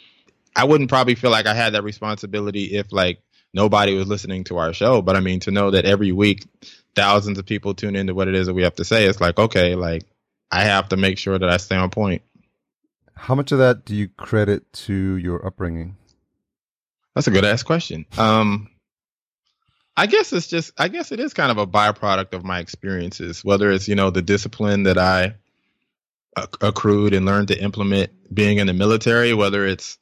[0.56, 3.22] I wouldn't probably feel like I had that responsibility if like
[3.54, 5.04] nobody was listening to our show.
[5.04, 6.48] But I mean, to know that every week
[6.96, 9.38] thousands of people tune into what it is that we have to say, it's like,
[9.38, 10.04] okay, like
[10.52, 12.22] I have to make sure that I stay on point.
[13.16, 15.96] How much of that do you credit to your upbringing?
[17.16, 18.06] That's a good ass question.
[18.18, 18.70] Um,
[19.96, 23.46] I guess it's just, I guess it is kind of a byproduct of my experiences,
[23.46, 25.36] whether it's, you know, the discipline that I
[26.62, 30.00] accrued and learned to implement being in the military, whether it's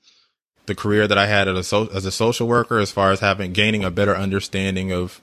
[0.66, 3.20] the career that I had as a, so, as a social worker, as far as
[3.20, 5.22] having, gaining a better understanding of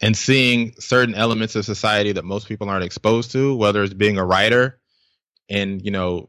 [0.00, 4.18] and seeing certain elements of society that most people aren't exposed to, whether it's being
[4.18, 4.78] a writer
[5.48, 6.28] and, you know,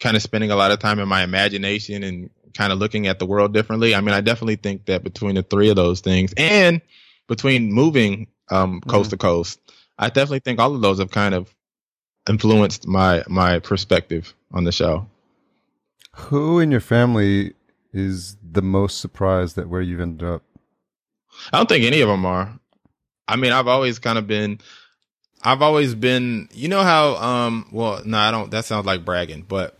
[0.00, 3.18] kind of spending a lot of time in my imagination and kind of looking at
[3.18, 3.94] the world differently.
[3.94, 6.80] I mean, I definitely think that between the three of those things and
[7.28, 9.16] between moving um, coast mm-hmm.
[9.16, 9.60] to coast,
[9.98, 11.54] I definitely think all of those have kind of
[12.28, 15.06] influenced my my perspective on the show.
[16.16, 17.54] Who in your family
[17.92, 20.42] is the most surprised at where you've ended up?
[21.52, 22.59] I don't think any of them are.
[23.30, 24.60] I mean, I've always kind of been
[25.42, 29.42] I've always been, you know how um well, no, I don't that sounds like bragging,
[29.42, 29.78] but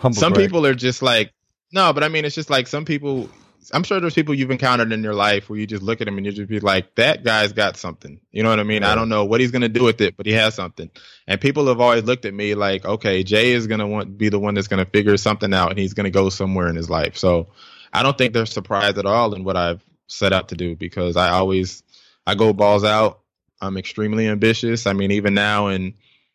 [0.00, 0.46] Humble some brag.
[0.46, 1.32] people are just like
[1.72, 3.28] no, but I mean, it's just like some people.
[3.74, 6.16] I'm sure there's people you've encountered in your life where you just look at them
[6.16, 8.18] and you just be like, that guy's got something.
[8.32, 8.82] You know what I mean?
[8.82, 10.90] I don't know what he's gonna do with it, but he has something.
[11.26, 14.38] And people have always looked at me like, okay, Jay is gonna want be the
[14.38, 17.18] one that's gonna figure something out, and he's gonna go somewhere in his life.
[17.18, 17.48] So
[17.92, 21.16] I don't think they're surprised at all in what I've set out to do because
[21.16, 21.82] I always
[22.28, 23.20] I go balls out.
[23.58, 24.86] I'm extremely ambitious.
[24.86, 25.94] I mean, even now in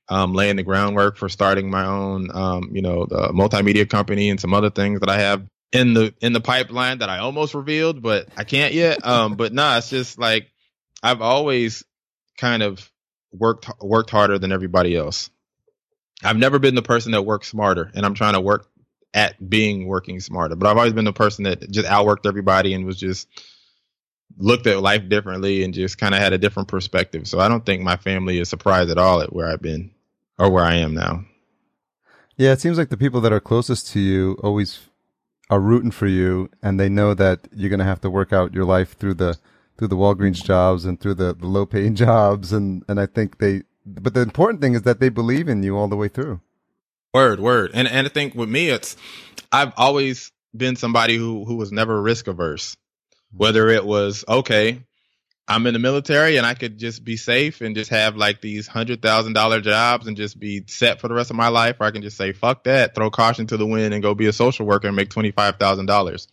[0.10, 4.42] um, laying the groundwork for starting my own, um, you know, the multimedia company and
[4.42, 8.02] some other things that I have in the in the pipeline that I almost revealed,
[8.02, 9.06] but I can't yet.
[9.06, 10.50] Um, but nah, it's just like
[11.04, 11.84] I've always
[12.40, 12.92] kind of
[13.32, 15.30] worked worked harder than everybody else.
[16.24, 18.68] I've never been the person that works smarter, and I'm trying to work
[19.14, 20.56] at being working smarter.
[20.56, 23.28] But I've always been the person that just outworked everybody and was just
[24.38, 27.28] looked at life differently and just kind of had a different perspective.
[27.28, 29.92] So I don't think my family is surprised at all at where I've been
[30.38, 31.26] or where I am now.
[32.38, 34.80] Yeah, it seems like the people that are closest to you always
[35.50, 38.54] are rooting for you, and they know that you're going to have to work out
[38.54, 39.38] your life through the
[39.78, 43.38] through the Walgreens jobs and through the, the low paying jobs, and and I think
[43.38, 43.64] they.
[43.86, 46.42] But the important thing is that they believe in you all the way through.
[47.14, 48.98] Word, word, and and I think with me, it's
[49.52, 52.76] I've always been somebody who who was never risk averse.
[53.36, 54.84] Whether it was okay,
[55.48, 58.68] I'm in the military and I could just be safe and just have like these
[58.68, 61.86] hundred thousand dollar jobs and just be set for the rest of my life, or
[61.86, 64.34] I can just say fuck that, throw caution to the wind and go be a
[64.34, 66.28] social worker and make twenty five thousand dollars,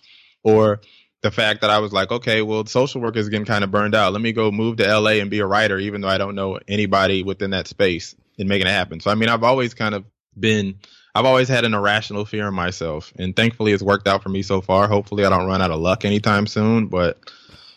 [0.44, 0.80] or
[1.22, 3.94] the fact that I was like, okay, well, social work is getting kind of burned
[3.94, 4.12] out.
[4.12, 6.58] Let me go move to LA and be a writer, even though I don't know
[6.66, 9.00] anybody within that space and making it happen.
[9.00, 10.04] So I mean, I've always kind of
[10.38, 10.76] been
[11.14, 14.42] I've always had an irrational fear in myself, and thankfully it's worked out for me
[14.42, 14.88] so far.
[14.88, 17.18] Hopefully, I don't run out of luck anytime soon, but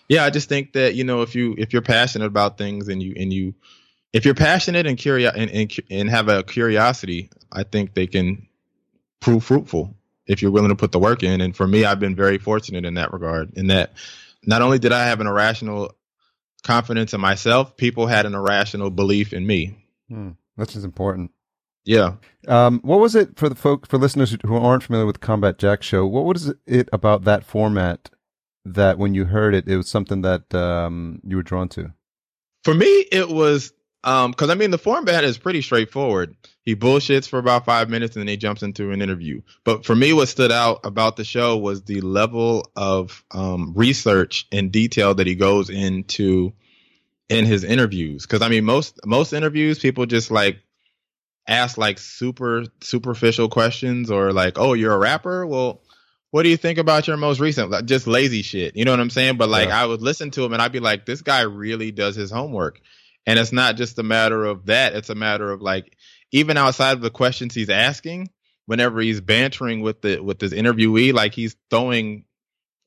[0.07, 3.01] yeah, I just think that you know if you if you're passionate about things and
[3.01, 3.55] you and you
[4.11, 8.47] if you're passionate and curious and, and and have a curiosity, I think they can
[9.19, 9.95] prove fruitful
[10.27, 11.41] if you're willing to put the work in.
[11.41, 13.57] And for me, I've been very fortunate in that regard.
[13.57, 13.93] In that,
[14.45, 15.95] not only did I have an irrational
[16.63, 19.77] confidence in myself, people had an irrational belief in me.
[20.07, 21.31] Hmm, that's just important.
[21.85, 22.15] Yeah.
[22.47, 25.57] Um, what was it for the folk for listeners who aren't familiar with the Combat
[25.57, 26.05] Jack show?
[26.05, 28.09] What was it about that format
[28.65, 31.93] that when you heard it, it was something that um, you were drawn to?
[32.63, 33.73] For me, it was
[34.03, 36.35] because um, I mean the format is pretty straightforward.
[36.63, 39.41] He bullshits for about five minutes and then he jumps into an interview.
[39.63, 44.45] But for me, what stood out about the show was the level of um, research
[44.51, 46.51] and detail that he goes into
[47.29, 48.25] in his interviews.
[48.25, 50.59] Because I mean, most most interviews, people just like
[51.47, 55.81] ask like super superficial questions or like, "Oh, you're a rapper?" Well,
[56.33, 58.99] what do you think about your most recent like, just lazy shit you know what
[58.99, 59.79] i'm saying but like yeah.
[59.79, 62.81] i would listen to him and i'd be like this guy really does his homework
[63.27, 65.95] and it's not just a matter of that it's a matter of like
[66.31, 68.27] even outside of the questions he's asking
[68.65, 72.25] whenever he's bantering with the with his interviewee like he's throwing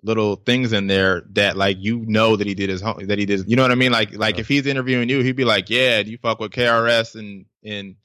[0.02, 3.26] little things in there that like you know that he did his home that he
[3.26, 4.40] did you know what I mean like like Yeah.
[4.40, 7.96] if he's interviewing you he'd be like yeah do you fuck with KRS and and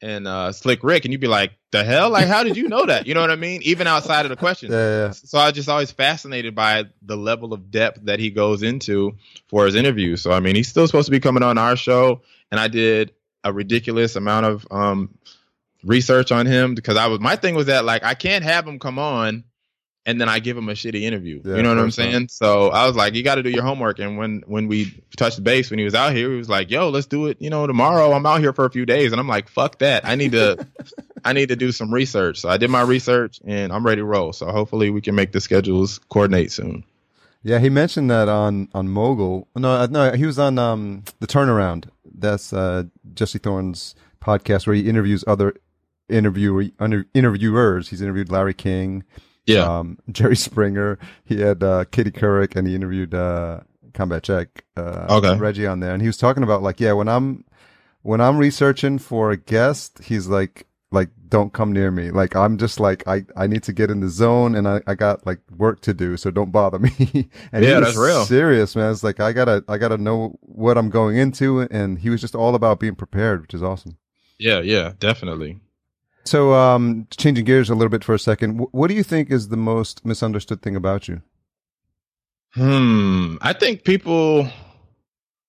[0.00, 2.10] and uh Slick Rick and you'd be like the hell?
[2.10, 3.06] Like how did you know that?
[3.06, 3.62] You know what I mean?
[3.62, 4.70] Even outside of the question.
[4.72, 5.10] Yeah, yeah.
[5.10, 9.16] so I was just always fascinated by the level of depth that he goes into
[9.48, 12.22] for his interviews so I mean he's still supposed to be coming on our show
[12.50, 13.12] and I did
[13.44, 15.18] a ridiculous amount of um
[15.84, 18.78] research on him because I was my thing was that like I can't have him
[18.78, 19.44] come on
[20.08, 21.42] and then I give him a shitty interview.
[21.44, 22.28] Yeah, you know what I'm saying?
[22.28, 23.98] So I was like, you got to do your homework.
[23.98, 26.88] And when when we touched base when he was out here, he was like, yo,
[26.88, 27.36] let's do it.
[27.42, 30.06] You know, tomorrow I'm out here for a few days, and I'm like, fuck that.
[30.06, 30.66] I need to
[31.26, 32.40] I need to do some research.
[32.40, 34.32] So I did my research and I'm ready to roll.
[34.32, 36.84] So hopefully we can make the schedules coordinate soon.
[37.42, 39.46] Yeah, he mentioned that on on Mogul.
[39.54, 41.90] No, uh, no, he was on um the Turnaround.
[42.14, 45.52] That's uh Jesse Thorn's podcast where he interviews other
[46.08, 46.64] interviewer
[47.12, 47.90] interviewers.
[47.90, 49.04] He's interviewed Larry King,
[49.48, 49.78] Yeah.
[49.78, 50.98] um, Jerry Springer.
[51.24, 53.60] He had uh, Katie Couric, and he interviewed uh,
[53.94, 54.64] Combat Jack.
[54.76, 55.36] Uh, Okay.
[55.36, 57.44] Reggie on there, and he was talking about like, yeah, when I'm
[58.02, 62.10] when I'm researching for a guest, he's like, like, don't come near me.
[62.10, 64.94] Like, I'm just like, I, I need to get in the zone, and I, I
[64.94, 67.28] got like work to do, so don't bother me.
[67.52, 68.24] and he Yeah, was that's real.
[68.24, 68.92] Serious man.
[68.92, 72.34] It's like I gotta, I gotta know what I'm going into, and he was just
[72.34, 73.98] all about being prepared, which is awesome.
[74.38, 75.58] yeah, yeah, definitely.
[76.28, 79.48] So, um, changing gears a little bit for a second, what do you think is
[79.48, 81.22] the most misunderstood thing about you?
[82.52, 83.36] Hmm.
[83.40, 84.46] I think people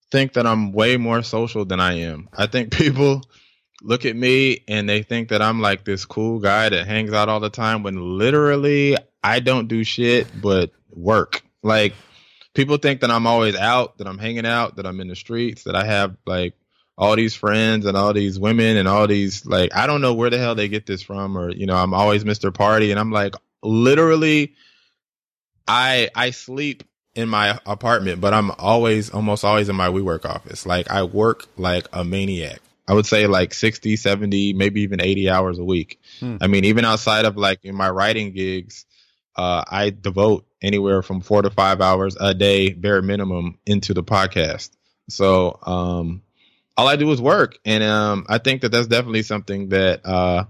[0.09, 2.29] think that I'm way more social than I am.
[2.31, 3.23] I think people
[3.81, 7.27] look at me and they think that I'm like this cool guy that hangs out
[7.27, 11.43] all the time when literally I don't do shit but work.
[11.61, 11.93] Like
[12.53, 15.65] people think that I'm always out, that I'm hanging out, that I'm in the streets,
[15.65, 16.53] that I have like
[16.99, 20.29] all these friends and all these women and all these like I don't know where
[20.29, 22.53] the hell they get this from or you know I'm always Mr.
[22.53, 24.53] Party and I'm like literally
[25.65, 26.83] I I sleep
[27.15, 30.65] in my apartment, but I'm always almost always in my WeWork office.
[30.65, 32.59] Like I work like a maniac.
[32.87, 36.01] I would say like 60, 70, maybe even 80 hours a week.
[36.19, 36.37] Hmm.
[36.41, 38.85] I mean, even outside of like in my writing gigs,
[39.35, 44.03] uh, I devote anywhere from four to five hours a day, bare minimum, into the
[44.03, 44.71] podcast.
[45.07, 46.23] So, um,
[46.79, 47.59] all I do is work.
[47.65, 50.45] And, um, I think that that's definitely something that, uh,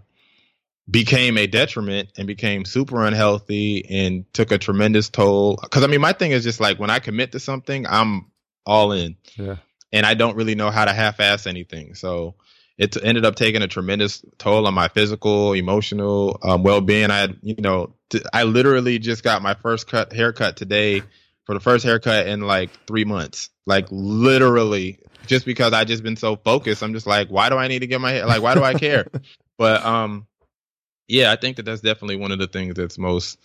[0.90, 5.58] became a detriment and became super unhealthy and took a tremendous toll.
[5.58, 8.28] Cause I mean, my thing is just like when I commit to something, I'm
[8.66, 9.58] all in Yeah.
[9.92, 11.96] and I don't really know how to half-ass anything.
[11.96, 12.36] So
[12.78, 17.12] it ended up taking a tremendous toll on my physical, emotional um, well-being.
[17.12, 21.02] I had, you know, t- I literally just got my first cut haircut today
[21.50, 23.50] for the first haircut in like three months.
[23.66, 27.68] Like literally, just because I just been so focused, I'm just like, why do I
[27.68, 28.28] need to get my hair?
[28.28, 29.08] Like, why do I care?
[29.58, 30.28] but um,
[31.08, 33.40] yeah, I think that that's definitely one of the things that's most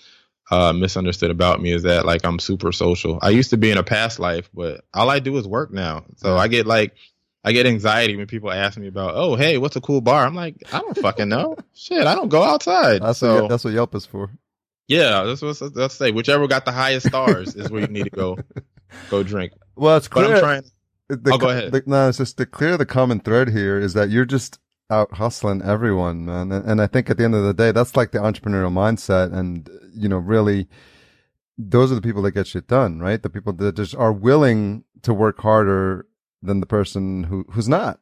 [0.51, 3.19] uh, misunderstood about me is that like I'm super social.
[3.23, 6.05] I used to be in a past life, but all I do is work now.
[6.17, 6.93] So I get like
[7.43, 10.27] I get anxiety when people ask me about, oh hey, what's a cool bar?
[10.27, 11.57] I'm like, I don't fucking know.
[11.73, 13.01] Shit, I don't go outside.
[13.01, 14.31] That's so what, that's what Yelp is for.
[14.89, 16.11] Yeah, that's what let's say.
[16.11, 18.39] Whichever got the highest stars is where you need to go
[19.11, 19.53] go drink.
[19.76, 20.35] Well, it's But clear.
[20.37, 20.62] I'm trying.
[21.09, 21.72] the, Oh, go ahead.
[21.72, 24.59] the- no, it's just to clear the common thread here is that you're just
[24.91, 26.53] out hustling everyone, man.
[26.53, 29.32] And, and I think at the end of the day, that's like the entrepreneurial mindset.
[29.32, 30.68] And, you know, really,
[31.57, 33.22] those are the people that get shit done, right?
[33.22, 36.07] The people that just are willing to work harder
[36.43, 37.99] than the person who, who's not.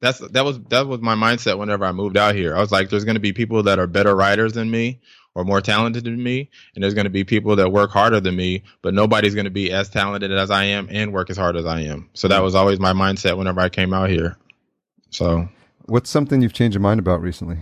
[0.00, 2.56] that's that was that was my mindset whenever I moved out here.
[2.56, 5.00] I was like, there's going to be people that are better writers than me
[5.36, 8.34] or more talented than me, and there's going to be people that work harder than
[8.34, 11.56] me, but nobody's going to be as talented as I am and work as hard
[11.56, 12.08] as I am.
[12.14, 14.36] So that was always my mindset whenever I came out here.
[15.10, 15.48] So
[15.86, 17.58] What's something you've changed your mind about recently?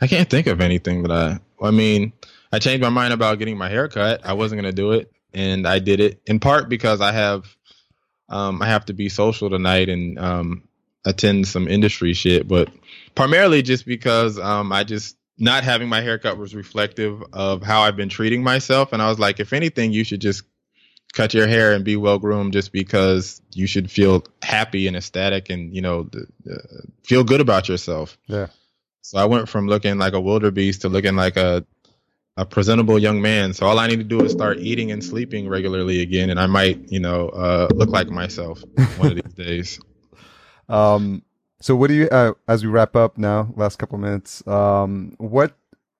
[0.00, 1.40] I can't think of anything that I.
[1.60, 2.12] I mean,
[2.52, 4.24] I changed my mind about getting my hair cut.
[4.24, 7.44] I wasn't going to do it, and I did it in part because I have,
[8.28, 10.68] um, I have to be social tonight and um,
[11.04, 12.70] attend some industry shit, but
[13.16, 17.96] primarily just because um, I just not having my haircut was reflective of how I've
[17.96, 20.42] been treating myself, and I was like, if anything, you should just
[21.12, 25.48] cut your hair and be well groomed just because you should feel happy and ecstatic
[25.48, 26.08] and you know
[26.50, 26.54] uh,
[27.02, 28.18] feel good about yourself.
[28.26, 28.48] Yeah.
[29.00, 31.64] So I went from looking like a wildebeest to looking like a
[32.36, 33.52] a presentable young man.
[33.52, 36.46] So all I need to do is start eating and sleeping regularly again, and I
[36.46, 38.62] might, you know, uh, look like myself
[38.96, 39.80] one of these days.
[40.68, 41.22] Um,
[41.60, 45.56] so what do you, uh, as we wrap up now, last couple minutes, um, what,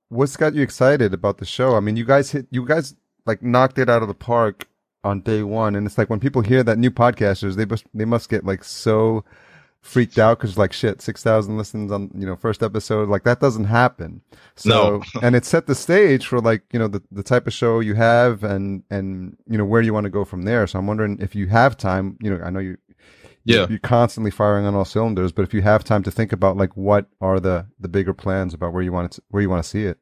[0.09, 1.75] what's got you excited about the show?
[1.75, 2.95] I mean, you guys hit, you guys
[3.27, 4.69] like knocked it out of the park
[5.05, 5.75] on day one.
[5.75, 8.65] And it's like when people hear that new podcasters, they must, they must get like
[8.65, 9.25] so
[9.81, 13.09] freaked out because like shit, six thousand listens on you know first episode.
[13.09, 14.21] Like that doesn't happen.
[14.57, 15.03] So No.
[15.23, 17.95] and it set the stage for like you know the the type of show you
[17.95, 20.67] have and and you know where you want to go from there.
[20.67, 22.19] So I'm wondering if you have time.
[22.21, 22.77] You know, I know you.
[23.49, 23.67] Yeah.
[23.69, 26.77] You're constantly firing on all cylinders, but if you have time to think about like
[26.77, 29.69] what are the the bigger plans about where you want it, where you want to
[29.69, 29.99] see it.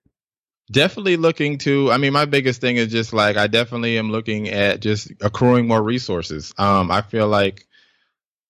[0.72, 4.48] definitely looking to i mean my biggest thing is just like i definitely am looking
[4.48, 7.64] at just accruing more resources um i feel like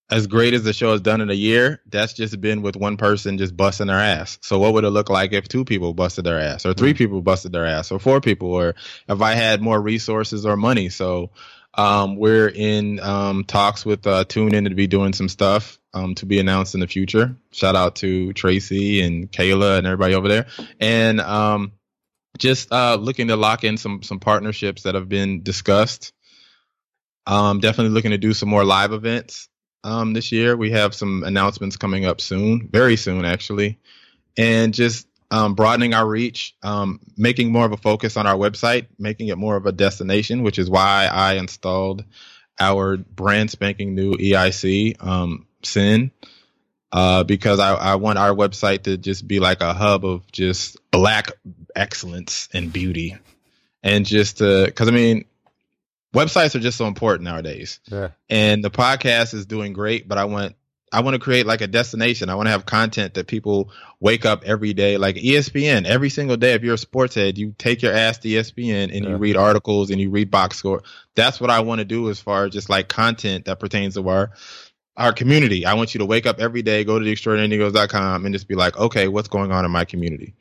[0.09, 2.97] as great as the show has done in a year that's just been with one
[2.97, 6.24] person just busting their ass so what would it look like if two people busted
[6.24, 8.74] their ass or three people busted their ass or four people or
[9.09, 11.30] if i had more resources or money so
[11.76, 16.26] um we're in um talks with uh TuneIn to be doing some stuff um to
[16.26, 20.46] be announced in the future shout out to tracy and kayla and everybody over there
[20.80, 21.72] and um
[22.38, 26.12] just uh, looking to lock in some some partnerships that have been discussed.
[27.26, 29.48] Um, definitely looking to do some more live events
[29.82, 30.56] um, this year.
[30.56, 33.80] We have some announcements coming up soon, very soon actually,
[34.36, 38.86] and just um, broadening our reach, um, making more of a focus on our website,
[38.98, 42.04] making it more of a destination, which is why I installed
[42.58, 46.10] our brand spanking new EIC um, SIN
[46.92, 50.78] uh, because I, I want our website to just be like a hub of just
[50.90, 51.32] black
[51.74, 53.16] excellence and beauty,
[53.82, 55.26] and just because I mean,
[56.14, 57.80] websites are just so important nowadays.
[57.86, 58.10] Yeah.
[58.30, 60.54] And the podcast is doing great, but I want
[60.93, 62.30] I want to create like a destination.
[62.30, 65.84] I want to have content that people wake up every day, like ESPN.
[65.84, 69.05] Every single day, if you're a sports head, you take your ass to ESPN and
[69.05, 69.11] Yeah.
[69.11, 70.82] you read articles and you read box score.
[71.16, 74.09] That's what I want to do as far as just like content that pertains to
[74.09, 74.30] our
[74.97, 75.66] our community.
[75.66, 78.78] I want you to wake up every day, go to theextraordinarynegroes.com and just be like,
[78.78, 80.32] okay, what's going on in my community?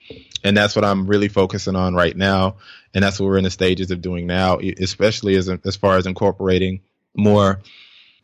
[0.46, 2.56] And that's what I'm really focusing on right now.
[2.94, 6.06] And that's what we're in the stages of doing now, especially as, as far as
[6.08, 6.80] incorporating
[7.18, 7.60] more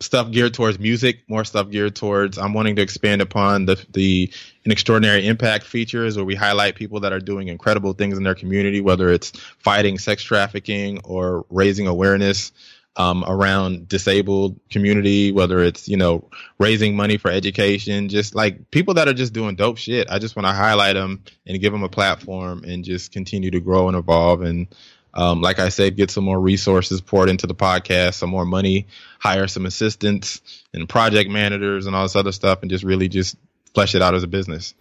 [0.02, 2.38] stuff geared towards music, more stuff geared towards.
[2.38, 4.32] I'm wanting to expand upon the the
[4.66, 8.36] an extraordinary impact features where we highlight people that are doing incredible things in their
[8.36, 12.52] community, whether it's fighting sex trafficking or raising awareness
[12.97, 16.30] um, around disabled community, whether it's you know
[16.60, 20.10] raising money for education, just like people that are just doing dope shit.
[20.10, 23.62] I just want to highlight them and give them a platform and just continue to
[23.62, 24.68] grow and evolve and
[25.14, 28.88] um, like I said, get some more resources poured into the podcast, some more money,
[29.20, 30.41] hire some assistants
[30.74, 33.36] and project managers and all this other stuff, and just really just
[33.74, 34.74] flesh it out as a business.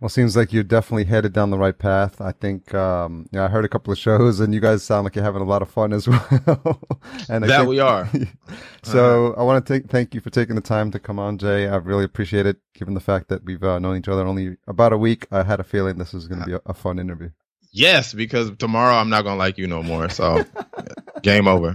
[0.00, 2.22] Well, seems like you're definitely headed down the right path.
[2.22, 5.14] I think, um, yeah, I heard a couple of shows and you guys sound like
[5.14, 6.80] you're having a lot of fun as well.
[7.28, 8.08] and That think- we are.
[8.82, 11.68] so I want to take, thank you for taking the time to come on, Jay.
[11.68, 12.56] I really appreciate it.
[12.72, 15.60] Given the fact that we've uh, known each other only about a week, I had
[15.60, 17.28] a feeling this was going to be a, a fun interview.
[17.72, 20.08] Yes, because tomorrow I'm not gonna like you no more.
[20.08, 20.44] So
[21.22, 21.74] game over.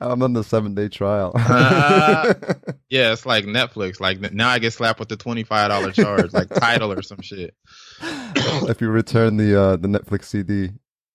[0.00, 1.32] I'm on the seven day trial.
[1.34, 2.34] Uh,
[2.90, 3.98] Yeah, it's like Netflix.
[4.00, 7.20] Like now I get slapped with the twenty five dollar charge, like title or some
[7.20, 7.54] shit.
[8.00, 10.70] if you return the uh, the Netflix CD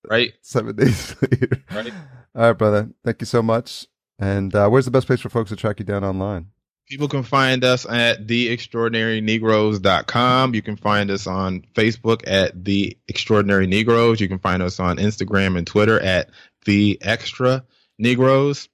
[0.10, 0.34] Right?
[0.42, 1.50] seven days later.
[1.72, 1.94] Right.
[2.36, 2.90] All right, brother.
[3.06, 3.88] Thank you so much.
[4.20, 6.48] And uh, where's the best place for folks to track you down online?
[6.90, 10.56] People can find us at theextraordinarynegroes.com.
[10.56, 14.20] You can find us on Facebook at The Extraordinary Negroes.
[14.20, 16.32] You can find us on Instagram and Twitter at
[16.66, 17.64] The Extra
[18.00, 18.70] Negroes.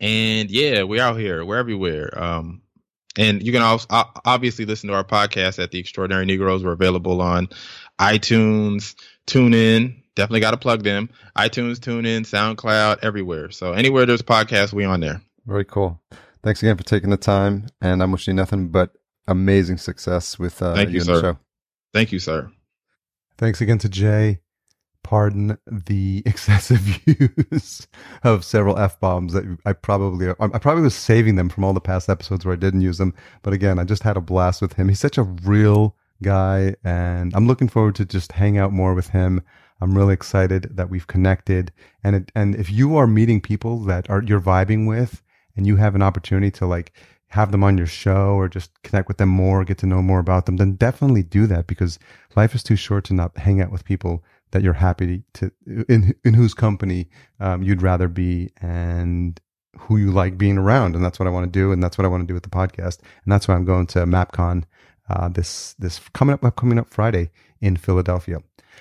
[0.00, 1.44] And yeah, we're out here.
[1.44, 2.20] We're everywhere.
[2.20, 2.62] Um,
[3.16, 6.64] and you can also obviously listen to our podcast at The Extraordinary Negroes.
[6.64, 7.50] We're available on
[8.00, 8.96] iTunes,
[9.28, 10.02] TuneIn.
[10.16, 11.10] Definitely got to plug them.
[11.38, 13.52] iTunes, TuneIn, SoundCloud, everywhere.
[13.52, 15.22] So anywhere there's podcasts, we on there.
[15.46, 16.00] Very cool.
[16.42, 17.66] Thanks again for taking the time.
[17.80, 18.92] And I'm wishing you nothing but
[19.26, 21.20] amazing success with uh, Thank you, sir.
[21.20, 21.38] show.
[21.92, 22.50] Thank you, sir.
[23.38, 24.40] Thanks again to Jay.
[25.02, 27.86] Pardon the excessive use
[28.24, 31.80] of several f bombs that I probably I probably was saving them from all the
[31.80, 33.14] past episodes where I didn't use them.
[33.42, 34.88] But again, I just had a blast with him.
[34.88, 39.08] He's such a real guy, and I'm looking forward to just hang out more with
[39.08, 39.42] him.
[39.80, 41.72] I'm really excited that we've connected,
[42.02, 45.22] and it, and if you are meeting people that are you're vibing with,
[45.56, 46.92] and you have an opportunity to like
[47.28, 50.20] have them on your show or just connect with them more, get to know more
[50.20, 51.98] about them, then definitely do that because
[52.36, 55.50] life is too short to not hang out with people that you're happy to
[55.88, 57.08] in in whose company
[57.40, 59.40] um, you'd rather be and
[59.78, 60.94] who you like being around.
[60.94, 62.44] And that's what I want to do, and that's what I want to do with
[62.44, 63.00] the podcast.
[63.24, 64.64] And that's why I'm going to MapCon
[65.08, 67.30] uh, this this coming up coming up Friday
[67.60, 68.38] in Philadelphia.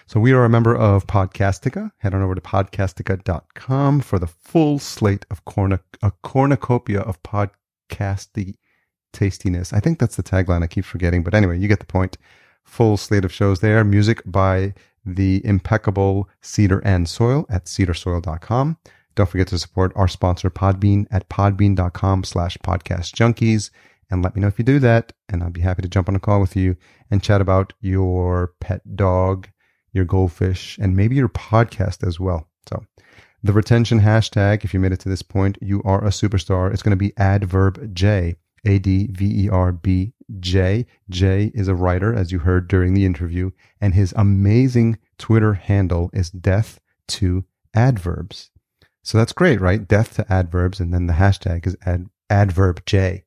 [0.08, 1.92] So we are a member of Podcastica.
[1.98, 8.56] Head on over to podcastica.com for the full slate of corna, a cornucopia of podcasty
[9.14, 9.74] tastiness.
[9.74, 10.64] I think that's the tagline.
[10.64, 12.18] I keep forgetting, but anyway, you get the point.
[12.64, 13.84] Full slate of shows there.
[13.84, 14.74] Music by
[15.06, 18.78] the impeccable Cedar and Soil at cedarsoil.com.
[19.16, 23.70] Don't forget to support our sponsor Podbean at podbean.com slash podcast junkies.
[24.10, 25.14] And let me know if you do that.
[25.30, 26.76] And I'll be happy to jump on a call with you
[27.12, 29.48] and chat about your pet dog,
[29.94, 32.48] your goldfish, and maybe your podcast as well.
[32.68, 32.86] So
[33.44, 36.74] the retention hashtag, if you made it to this point, you are a superstar.
[36.74, 38.36] It's going to be adverb J,
[38.66, 40.88] A D V E R B J.
[41.10, 46.10] J is a writer, as you heard during the interview, and his amazing Twitter handle
[46.12, 46.80] is death
[47.10, 47.46] to
[47.76, 48.50] adverbs.
[49.04, 49.88] So that's great, right?
[49.88, 53.25] Death to adverbs, and then the hashtag is ad, adverb J.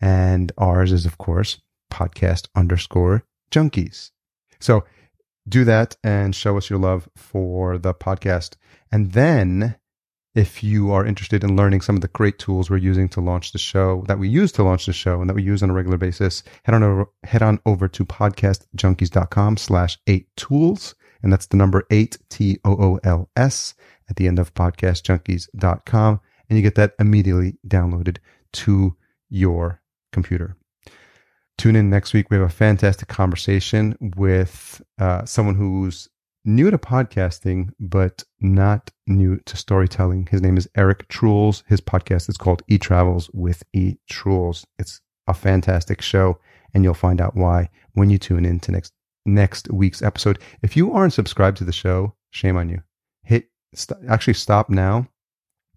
[0.00, 4.10] And ours is, of course, podcast underscore junkies.
[4.60, 4.84] So
[5.48, 8.56] do that and show us your love for the podcast.
[8.92, 9.76] And then
[10.34, 13.52] if you are interested in learning some of the great tools we're using to launch
[13.52, 15.72] the show that we use to launch the show and that we use on a
[15.72, 20.94] regular basis, head on over, head on over to podcastjunkies.com slash eight tools.
[21.22, 23.74] And that's the number eight T O O L S
[24.08, 26.20] at the end of podcastjunkies.com.
[26.48, 28.18] And you get that immediately downloaded
[28.52, 28.96] to
[29.28, 29.82] your
[30.12, 30.56] computer.
[31.56, 32.30] Tune in next week.
[32.30, 36.08] We have a fantastic conversation with uh, someone who's
[36.44, 40.28] new to podcasting, but not new to storytelling.
[40.30, 41.64] His name is Eric Trules.
[41.66, 44.64] His podcast is called E Travels with E Trules.
[44.78, 46.38] It's a fantastic show,
[46.74, 48.92] and you'll find out why when you tune in to next
[49.26, 50.38] next week's episode.
[50.62, 52.82] If you aren't subscribed to the show, shame on you.
[53.24, 55.08] Hit st- actually stop now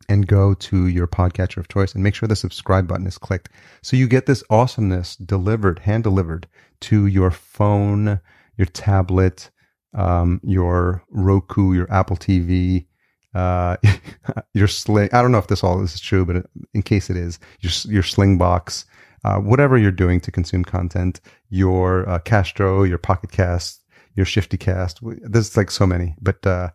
[0.09, 3.49] and go to your podcatcher of choice and make sure the subscribe button is clicked
[3.81, 6.47] so you get this awesomeness delivered hand delivered
[6.79, 8.19] to your phone
[8.57, 9.49] your tablet
[9.93, 12.85] um, your Roku, your Apple TV,
[13.33, 13.77] uh,
[14.53, 15.09] your sling.
[15.13, 18.03] I don't know if this all is true, but in case it is, your your
[18.03, 18.85] sling box,
[19.23, 23.81] uh, whatever you're doing to consume content, your uh, Castro, your Pocket Cast,
[24.15, 24.99] your Shifty Cast.
[25.01, 26.69] There's like so many, but uh,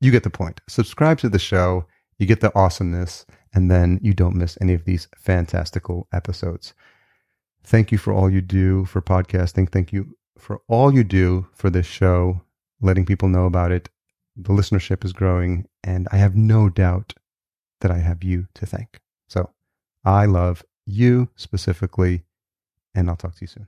[0.00, 0.60] you get the point.
[0.68, 1.86] Subscribe to the show.
[2.18, 6.74] You get the awesomeness, and then you don't miss any of these fantastical episodes.
[7.62, 9.70] Thank you for all you do for podcasting.
[9.70, 12.42] Thank you for all you do for this show
[12.80, 13.88] letting people know about it.
[14.36, 17.14] The listenership is growing, and I have no doubt
[17.80, 19.00] that I have you to thank.
[19.28, 19.50] So
[20.04, 22.24] I love you specifically,
[22.94, 23.66] and I'll talk to you soon.